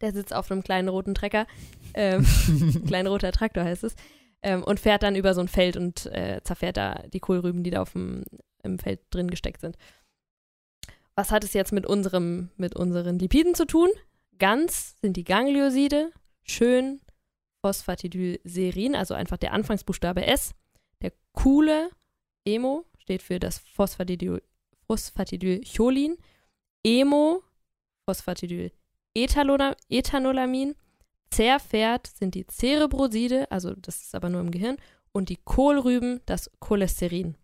Der 0.01 0.11
sitzt 0.11 0.33
auf 0.33 0.49
einem 0.49 0.63
kleinen 0.63 0.89
roten 0.89 1.13
Trecker. 1.13 1.45
Ähm, 1.93 2.25
kleinen 2.87 3.07
roter 3.07 3.31
Traktor 3.31 3.63
heißt 3.63 3.83
es. 3.83 3.95
Ähm, 4.41 4.63
und 4.63 4.79
fährt 4.79 5.03
dann 5.03 5.15
über 5.15 5.33
so 5.33 5.41
ein 5.41 5.47
Feld 5.47 5.75
und 5.75 6.05
äh, 6.07 6.41
zerfährt 6.43 6.77
da 6.77 7.03
die 7.11 7.19
Kohlrüben, 7.19 7.63
die 7.63 7.71
da 7.71 7.81
auf 7.81 7.91
dem, 7.91 8.23
im 8.63 8.79
Feld 8.79 9.01
drin 9.09 9.29
gesteckt 9.29 9.61
sind. 9.61 9.77
Was 11.15 11.31
hat 11.31 11.43
es 11.43 11.53
jetzt 11.53 11.73
mit 11.73 11.85
unserem, 11.85 12.49
mit 12.55 12.75
unseren 12.75 13.19
Lipiden 13.19 13.53
zu 13.53 13.65
tun? 13.65 13.89
Ganz 14.37 14.95
sind 15.01 15.17
die 15.17 15.25
Ganglioside, 15.25 16.11
schön 16.43 17.01
Phosphatidylserin, 17.61 18.95
also 18.95 19.13
einfach 19.13 19.35
der 19.35 19.51
Anfangsbuchstabe 19.51 20.25
S. 20.25 20.53
Der 21.01 21.11
coole 21.33 21.89
Emo 22.45 22.85
steht 22.97 23.21
für 23.21 23.39
das 23.39 23.59
Phosphatidyl, 23.59 24.41
Phosphatidylcholin. 24.87 26.15
Emo, 26.83 27.43
Phosphatidylethanolamin. 28.05 30.75
Zerfährt 31.31 32.07
sind 32.07 32.35
die 32.35 32.45
Cerebroside, 32.47 33.49
also 33.51 33.73
das 33.75 34.01
ist 34.01 34.15
aber 34.15 34.29
nur 34.29 34.41
im 34.41 34.51
Gehirn. 34.51 34.77
Und 35.11 35.29
die 35.29 35.37
Kohlrüben, 35.37 36.21
das 36.25 36.51
Cholesterin. 36.59 37.35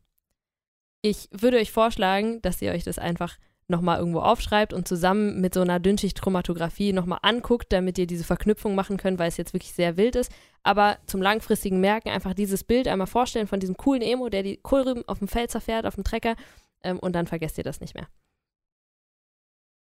Ich 1.02 1.30
würde 1.32 1.58
euch 1.58 1.72
vorschlagen, 1.72 2.42
dass 2.42 2.62
ihr 2.62 2.72
euch 2.72 2.84
das 2.84 3.00
einfach 3.00 3.38
nochmal 3.68 3.98
irgendwo 3.98 4.20
aufschreibt 4.20 4.74
und 4.74 4.88
zusammen 4.88 5.42
mit 5.42 5.54
so 5.54 5.62
einer 5.62 5.80
Dünnschichtchromatographie 5.80 6.94
nochmal 6.94 7.20
anguckt, 7.24 7.74
damit 7.74 7.98
ihr 7.98 8.06
diese 8.06 8.24
Verknüpfung 8.24 8.76
machen 8.76 8.98
könnt, 8.98 9.18
weil 9.18 9.28
es 9.28 9.38
jetzt 9.38 9.54
wirklich 9.54 9.74
sehr 9.74 9.98
wild 9.98 10.16
ist. 10.16 10.32
Aber 10.64 10.98
zum 11.08 11.22
langfristigen 11.22 11.80
Merken 11.80 12.10
einfach 12.10 12.34
dieses 12.34 12.64
Bild 12.64 12.88
einmal 12.88 13.08
vorstellen 13.08 13.48
von 13.48 13.60
diesem 13.60 13.78
coolen 13.78 14.02
Emo, 14.02 14.30
der 14.30 14.44
die 14.44 14.58
Kohlrüben 14.58 15.08
auf 15.08 15.20
dem 15.20 15.28
Feld 15.28 15.52
zerfährt, 15.52 15.86
auf 15.86 15.96
dem 15.96 16.04
Trecker 16.04 16.36
ähm, 16.84 17.00
und 17.00 17.14
dann 17.14 17.28
vergesst 17.28 17.58
ihr 17.58 17.64
das 17.64 17.82
nicht 17.82 17.96
mehr. 17.96 18.08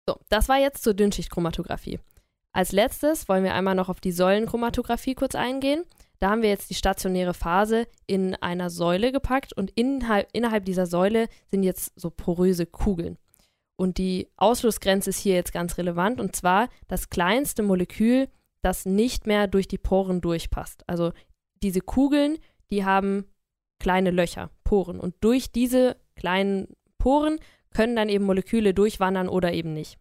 So, 0.07 0.19
das 0.29 0.49
war 0.49 0.59
jetzt 0.59 0.83
zur 0.83 0.93
Dünnschichtchromatographie. 0.93 1.99
Als 2.55 2.71
letztes 2.71 3.27
wollen 3.27 3.43
wir 3.43 3.53
einmal 3.53 3.75
noch 3.75 3.89
auf 3.89 3.99
die 3.99 4.13
Säulenchromatographie 4.13 5.13
kurz 5.13 5.35
eingehen. 5.35 5.83
Da 6.21 6.29
haben 6.29 6.41
wir 6.41 6.47
jetzt 6.47 6.69
die 6.69 6.75
stationäre 6.75 7.33
Phase 7.33 7.85
in 8.07 8.33
einer 8.35 8.69
Säule 8.69 9.11
gepackt 9.11 9.51
und 9.51 9.71
innerhalb, 9.71 10.29
innerhalb 10.31 10.63
dieser 10.63 10.85
Säule 10.85 11.27
sind 11.51 11.63
jetzt 11.63 11.91
so 11.99 12.09
poröse 12.09 12.65
Kugeln. 12.65 13.17
Und 13.75 13.97
die 13.97 14.29
Ausschlussgrenze 14.37 15.09
ist 15.09 15.19
hier 15.19 15.35
jetzt 15.35 15.51
ganz 15.51 15.77
relevant 15.77 16.21
und 16.21 16.33
zwar 16.33 16.69
das 16.87 17.09
kleinste 17.09 17.61
Molekül, 17.61 18.29
das 18.61 18.85
nicht 18.85 19.27
mehr 19.27 19.47
durch 19.47 19.67
die 19.67 19.77
Poren 19.77 20.21
durchpasst. 20.21 20.85
Also 20.87 21.11
diese 21.61 21.81
Kugeln, 21.81 22.37
die 22.71 22.85
haben 22.85 23.25
kleine 23.81 24.11
Löcher, 24.11 24.49
Poren 24.63 25.01
und 25.01 25.13
durch 25.19 25.51
diese 25.51 25.97
kleinen 26.15 26.69
Poren 26.99 27.37
können 27.73 27.97
dann 27.97 28.07
eben 28.07 28.23
Moleküle 28.23 28.73
durchwandern 28.73 29.27
oder 29.27 29.51
eben 29.51 29.73
nicht. 29.73 29.99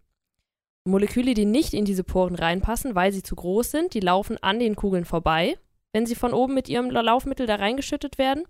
Moleküle, 0.84 1.34
die 1.34 1.46
nicht 1.46 1.72
in 1.72 1.84
diese 1.84 2.04
Poren 2.04 2.34
reinpassen, 2.34 2.94
weil 2.94 3.12
sie 3.12 3.22
zu 3.22 3.34
groß 3.34 3.70
sind, 3.70 3.94
die 3.94 4.00
laufen 4.00 4.36
an 4.42 4.58
den 4.58 4.76
Kugeln 4.76 5.06
vorbei, 5.06 5.56
wenn 5.92 6.04
sie 6.04 6.14
von 6.14 6.34
oben 6.34 6.54
mit 6.54 6.68
ihrem 6.68 6.90
Laufmittel 6.90 7.46
da 7.46 7.56
reingeschüttet 7.56 8.18
werden. 8.18 8.44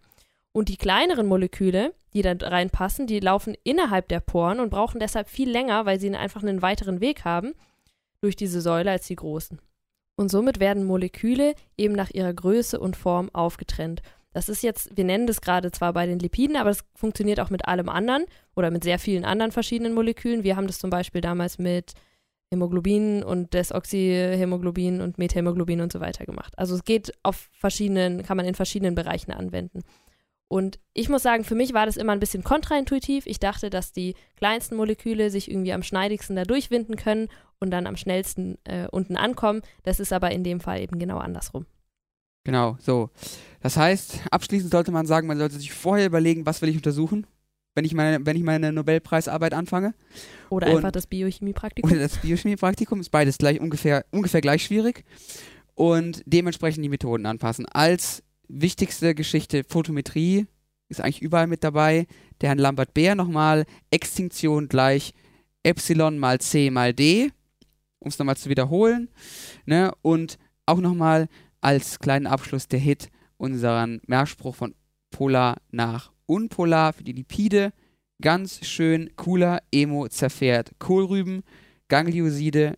Und 0.52 0.68
die 0.68 0.76
kleineren 0.76 1.26
Moleküle, 1.26 1.94
die 2.12 2.22
da 2.22 2.32
reinpassen, 2.32 3.06
die 3.06 3.20
laufen 3.20 3.56
innerhalb 3.62 4.08
der 4.08 4.20
Poren 4.20 4.60
und 4.60 4.70
brauchen 4.70 5.00
deshalb 5.00 5.28
viel 5.28 5.50
länger, 5.50 5.86
weil 5.86 6.00
sie 6.00 6.14
einfach 6.14 6.42
einen 6.42 6.62
weiteren 6.62 7.00
Weg 7.00 7.24
haben 7.24 7.54
durch 8.20 8.36
diese 8.36 8.60
Säule 8.60 8.90
als 8.90 9.06
die 9.06 9.16
großen. 9.16 9.60
Und 10.16 10.30
somit 10.30 10.60
werden 10.60 10.84
Moleküle 10.84 11.54
eben 11.76 11.94
nach 11.94 12.10
ihrer 12.10 12.32
Größe 12.32 12.78
und 12.78 12.96
Form 12.96 13.30
aufgetrennt. 13.32 14.02
Das 14.32 14.48
ist 14.48 14.62
jetzt, 14.62 14.96
wir 14.96 15.04
nennen 15.04 15.26
das 15.26 15.40
gerade 15.40 15.70
zwar 15.70 15.92
bei 15.92 16.06
den 16.06 16.18
Lipiden, 16.18 16.56
aber 16.56 16.70
es 16.70 16.84
funktioniert 16.94 17.38
auch 17.38 17.50
mit 17.50 17.66
allem 17.66 17.88
anderen 17.88 18.26
oder 18.56 18.70
mit 18.70 18.82
sehr 18.82 18.98
vielen 18.98 19.24
anderen 19.24 19.52
verschiedenen 19.52 19.92
Molekülen. 19.92 20.42
Wir 20.42 20.56
haben 20.56 20.66
das 20.66 20.78
zum 20.78 20.90
Beispiel 20.90 21.20
damals 21.20 21.58
mit 21.58 21.94
Hämoglobin 22.52 23.22
und 23.22 23.52
Desoxyhämoglobin 23.54 25.00
und 25.00 25.18
Methämoglobin 25.18 25.80
und 25.80 25.92
so 25.92 26.00
weiter 26.00 26.24
gemacht. 26.24 26.52
Also 26.56 26.74
es 26.74 26.84
geht 26.84 27.12
auf 27.22 27.48
verschiedenen, 27.52 28.22
kann 28.22 28.36
man 28.36 28.46
in 28.46 28.54
verschiedenen 28.54 28.94
Bereichen 28.94 29.32
anwenden. 29.32 29.82
Und 30.48 30.78
ich 30.92 31.08
muss 31.08 31.22
sagen, 31.22 31.42
für 31.42 31.54
mich 31.54 31.74
war 31.74 31.86
das 31.86 31.96
immer 31.96 32.12
ein 32.12 32.20
bisschen 32.20 32.44
kontraintuitiv. 32.44 33.26
Ich 33.26 33.40
dachte, 33.40 33.70
dass 33.70 33.92
die 33.92 34.14
kleinsten 34.36 34.76
Moleküle 34.76 35.30
sich 35.30 35.50
irgendwie 35.50 35.72
am 35.72 35.82
schneidigsten 35.82 36.36
da 36.36 36.44
durchwinden 36.44 36.96
können 36.96 37.28
und 37.58 37.70
dann 37.70 37.86
am 37.86 37.96
schnellsten 37.96 38.58
äh, 38.64 38.86
unten 38.88 39.16
ankommen. 39.16 39.62
Das 39.82 40.00
ist 40.00 40.12
aber 40.12 40.30
in 40.30 40.44
dem 40.44 40.60
Fall 40.60 40.80
eben 40.80 40.98
genau 40.98 41.18
andersrum. 41.18 41.66
Genau, 42.44 42.76
so. 42.78 43.10
Das 43.60 43.76
heißt, 43.76 44.20
abschließend 44.30 44.70
sollte 44.70 44.92
man 44.92 45.06
sagen, 45.06 45.26
man 45.26 45.38
sollte 45.38 45.56
sich 45.56 45.72
vorher 45.72 46.06
überlegen, 46.06 46.44
was 46.44 46.60
will 46.60 46.68
ich 46.68 46.76
untersuchen, 46.76 47.26
wenn 47.74 47.84
ich 47.84 47.94
meine, 47.94 48.24
wenn 48.24 48.36
ich 48.36 48.42
meine 48.42 48.72
Nobelpreisarbeit 48.72 49.54
anfange. 49.54 49.94
Oder 50.50 50.68
Und- 50.68 50.76
einfach 50.76 50.92
das 50.92 51.06
Biochemiepraktikum. 51.06 51.90
Oder 51.90 52.00
das 52.00 52.18
Biochemiepraktikum 52.18 53.00
ist 53.00 53.10
beides 53.10 53.38
gleich 53.38 53.60
ungefähr, 53.60 54.04
ungefähr 54.10 54.40
gleich 54.40 54.64
schwierig. 54.64 55.04
Und 55.74 56.22
dementsprechend 56.26 56.84
die 56.84 56.88
Methoden 56.88 57.26
anpassen. 57.26 57.66
Als 57.66 58.22
wichtigste 58.46 59.14
Geschichte 59.14 59.64
Photometrie 59.68 60.46
ist 60.88 61.00
eigentlich 61.00 61.22
überall 61.22 61.48
mit 61.48 61.64
dabei. 61.64 62.06
Der 62.40 62.50
Herrn 62.50 62.58
Lambert-Beer 62.58 63.16
nochmal, 63.16 63.64
Extinktion 63.90 64.68
gleich 64.68 65.12
Epsilon 65.64 66.18
mal 66.18 66.40
C 66.40 66.70
mal 66.70 66.92
D, 66.92 67.32
um 67.98 68.08
es 68.08 68.18
nochmal 68.18 68.36
zu 68.36 68.50
wiederholen. 68.50 69.08
Ne? 69.66 69.92
Und 70.02 70.38
auch 70.66 70.78
nochmal 70.78 71.28
als 71.60 71.98
kleinen 71.98 72.26
Abschluss 72.28 72.68
der 72.68 72.78
Hit 72.78 73.08
unseren 73.36 74.00
Merkspruch 74.06 74.54
von 74.54 74.74
Polar 75.10 75.56
nach 75.70 76.12
Unpolar 76.26 76.92
für 76.92 77.04
die 77.04 77.12
Lipide. 77.12 77.72
Ganz 78.20 78.64
schön 78.64 79.14
cooler 79.16 79.62
Emo 79.72 80.08
zerfährt 80.08 80.72
Kohlrüben, 80.78 81.42
Ganglioside, 81.88 82.74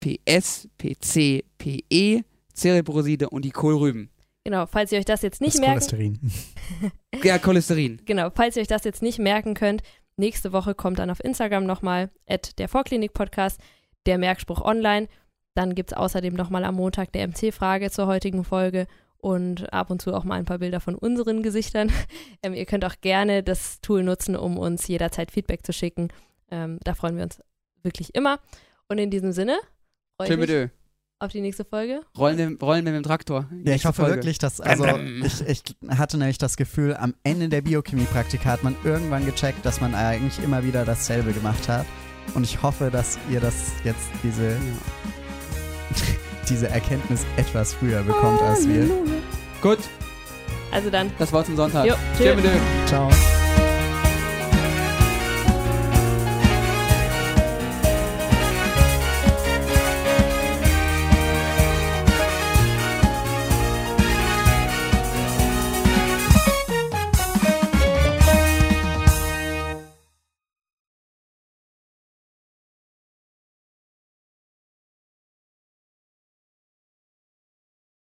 PS, 0.00 0.68
PC, 0.78 1.44
PE, 1.58 2.22
Cerebroside 2.54 3.30
und 3.30 3.44
die 3.44 3.50
Kohlrüben. 3.50 4.10
Genau, 4.44 4.66
falls 4.66 4.90
ihr 4.92 4.98
euch 4.98 5.04
das 5.04 5.22
jetzt 5.22 5.40
nicht 5.40 5.54
das 5.54 5.60
merken, 5.60 5.78
Cholesterin. 5.80 6.20
Ja, 7.22 7.38
Cholesterin. 7.38 8.00
genau, 8.04 8.30
falls 8.34 8.56
ihr 8.56 8.62
euch 8.62 8.68
das 8.68 8.84
jetzt 8.84 9.02
nicht 9.02 9.18
merken 9.18 9.54
könnt, 9.54 9.82
nächste 10.16 10.52
Woche 10.52 10.74
kommt 10.74 10.98
dann 10.98 11.10
auf 11.10 11.22
Instagram 11.22 11.64
nochmal 11.64 12.10
at 12.26 12.58
der 12.58 12.68
Vorklinik 12.68 13.12
Podcast 13.12 13.60
der 14.06 14.18
Merkspruch 14.18 14.60
online. 14.60 15.08
Dann 15.54 15.74
gibt 15.74 15.92
es 15.92 15.96
außerdem 15.96 16.34
nochmal 16.34 16.64
am 16.64 16.74
Montag 16.76 17.12
der 17.12 17.28
MC-Frage 17.28 17.90
zur 17.90 18.06
heutigen 18.06 18.42
Folge 18.42 18.86
und 19.22 19.72
ab 19.72 19.90
und 19.90 20.02
zu 20.02 20.12
auch 20.12 20.24
mal 20.24 20.34
ein 20.34 20.44
paar 20.44 20.58
Bilder 20.58 20.80
von 20.80 20.94
unseren 20.94 21.42
Gesichtern. 21.42 21.90
Ähm, 22.44 22.54
ihr 22.54 22.66
könnt 22.66 22.84
auch 22.84 22.96
gerne 23.00 23.44
das 23.44 23.80
Tool 23.82 24.02
nutzen, 24.02 24.34
um 24.34 24.58
uns 24.58 24.88
jederzeit 24.88 25.30
Feedback 25.30 25.64
zu 25.64 25.72
schicken. 25.72 26.08
Ähm, 26.50 26.80
da 26.82 26.94
freuen 26.94 27.16
wir 27.16 27.22
uns 27.22 27.40
wirklich 27.84 28.16
immer. 28.16 28.40
Und 28.88 28.98
in 28.98 29.10
diesem 29.10 29.30
Sinne 29.30 29.60
freue 30.16 30.28
ich 30.28 30.36
mich 30.36 30.70
auf 31.20 31.30
die 31.30 31.40
nächste 31.40 31.64
Folge. 31.64 32.00
Rollen 32.18 32.36
wir, 32.36 32.58
rollen 32.60 32.84
wir 32.84 32.90
mit 32.90 33.04
dem 33.04 33.06
Traktor. 33.06 33.48
Ja, 33.64 33.74
ich 33.74 33.84
hoffe 33.84 34.02
Folge. 34.02 34.16
wirklich, 34.16 34.38
dass, 34.38 34.60
also 34.60 34.86
ich, 35.24 35.46
ich 35.46 35.62
hatte 35.88 36.18
nämlich 36.18 36.38
das 36.38 36.56
Gefühl, 36.56 36.96
am 36.96 37.14
Ende 37.22 37.48
der 37.48 37.62
Biochemie-Praktika 37.62 38.50
hat 38.50 38.64
man 38.64 38.74
irgendwann 38.82 39.24
gecheckt, 39.24 39.64
dass 39.64 39.80
man 39.80 39.94
eigentlich 39.94 40.42
immer 40.42 40.64
wieder 40.64 40.84
dasselbe 40.84 41.32
gemacht 41.32 41.68
hat. 41.68 41.86
Und 42.34 42.42
ich 42.42 42.60
hoffe, 42.60 42.90
dass 42.90 43.20
ihr 43.30 43.38
das 43.38 43.70
jetzt, 43.84 44.10
diese, 44.24 44.56
diese 46.48 46.68
Erkenntnis 46.68 47.24
etwas 47.36 47.74
früher 47.74 48.02
bekommt 48.02 48.40
als 48.42 48.66
wir. 48.68 48.88
Gut, 49.60 49.78
Also 50.70 50.90
dann, 50.90 51.10
das 51.18 51.32
war's 51.32 51.46
zum 51.46 51.56
Sonntag. 51.56 51.86
jo, 51.86 51.94
tschüss. 52.18 52.36
Ciao. 52.86 53.08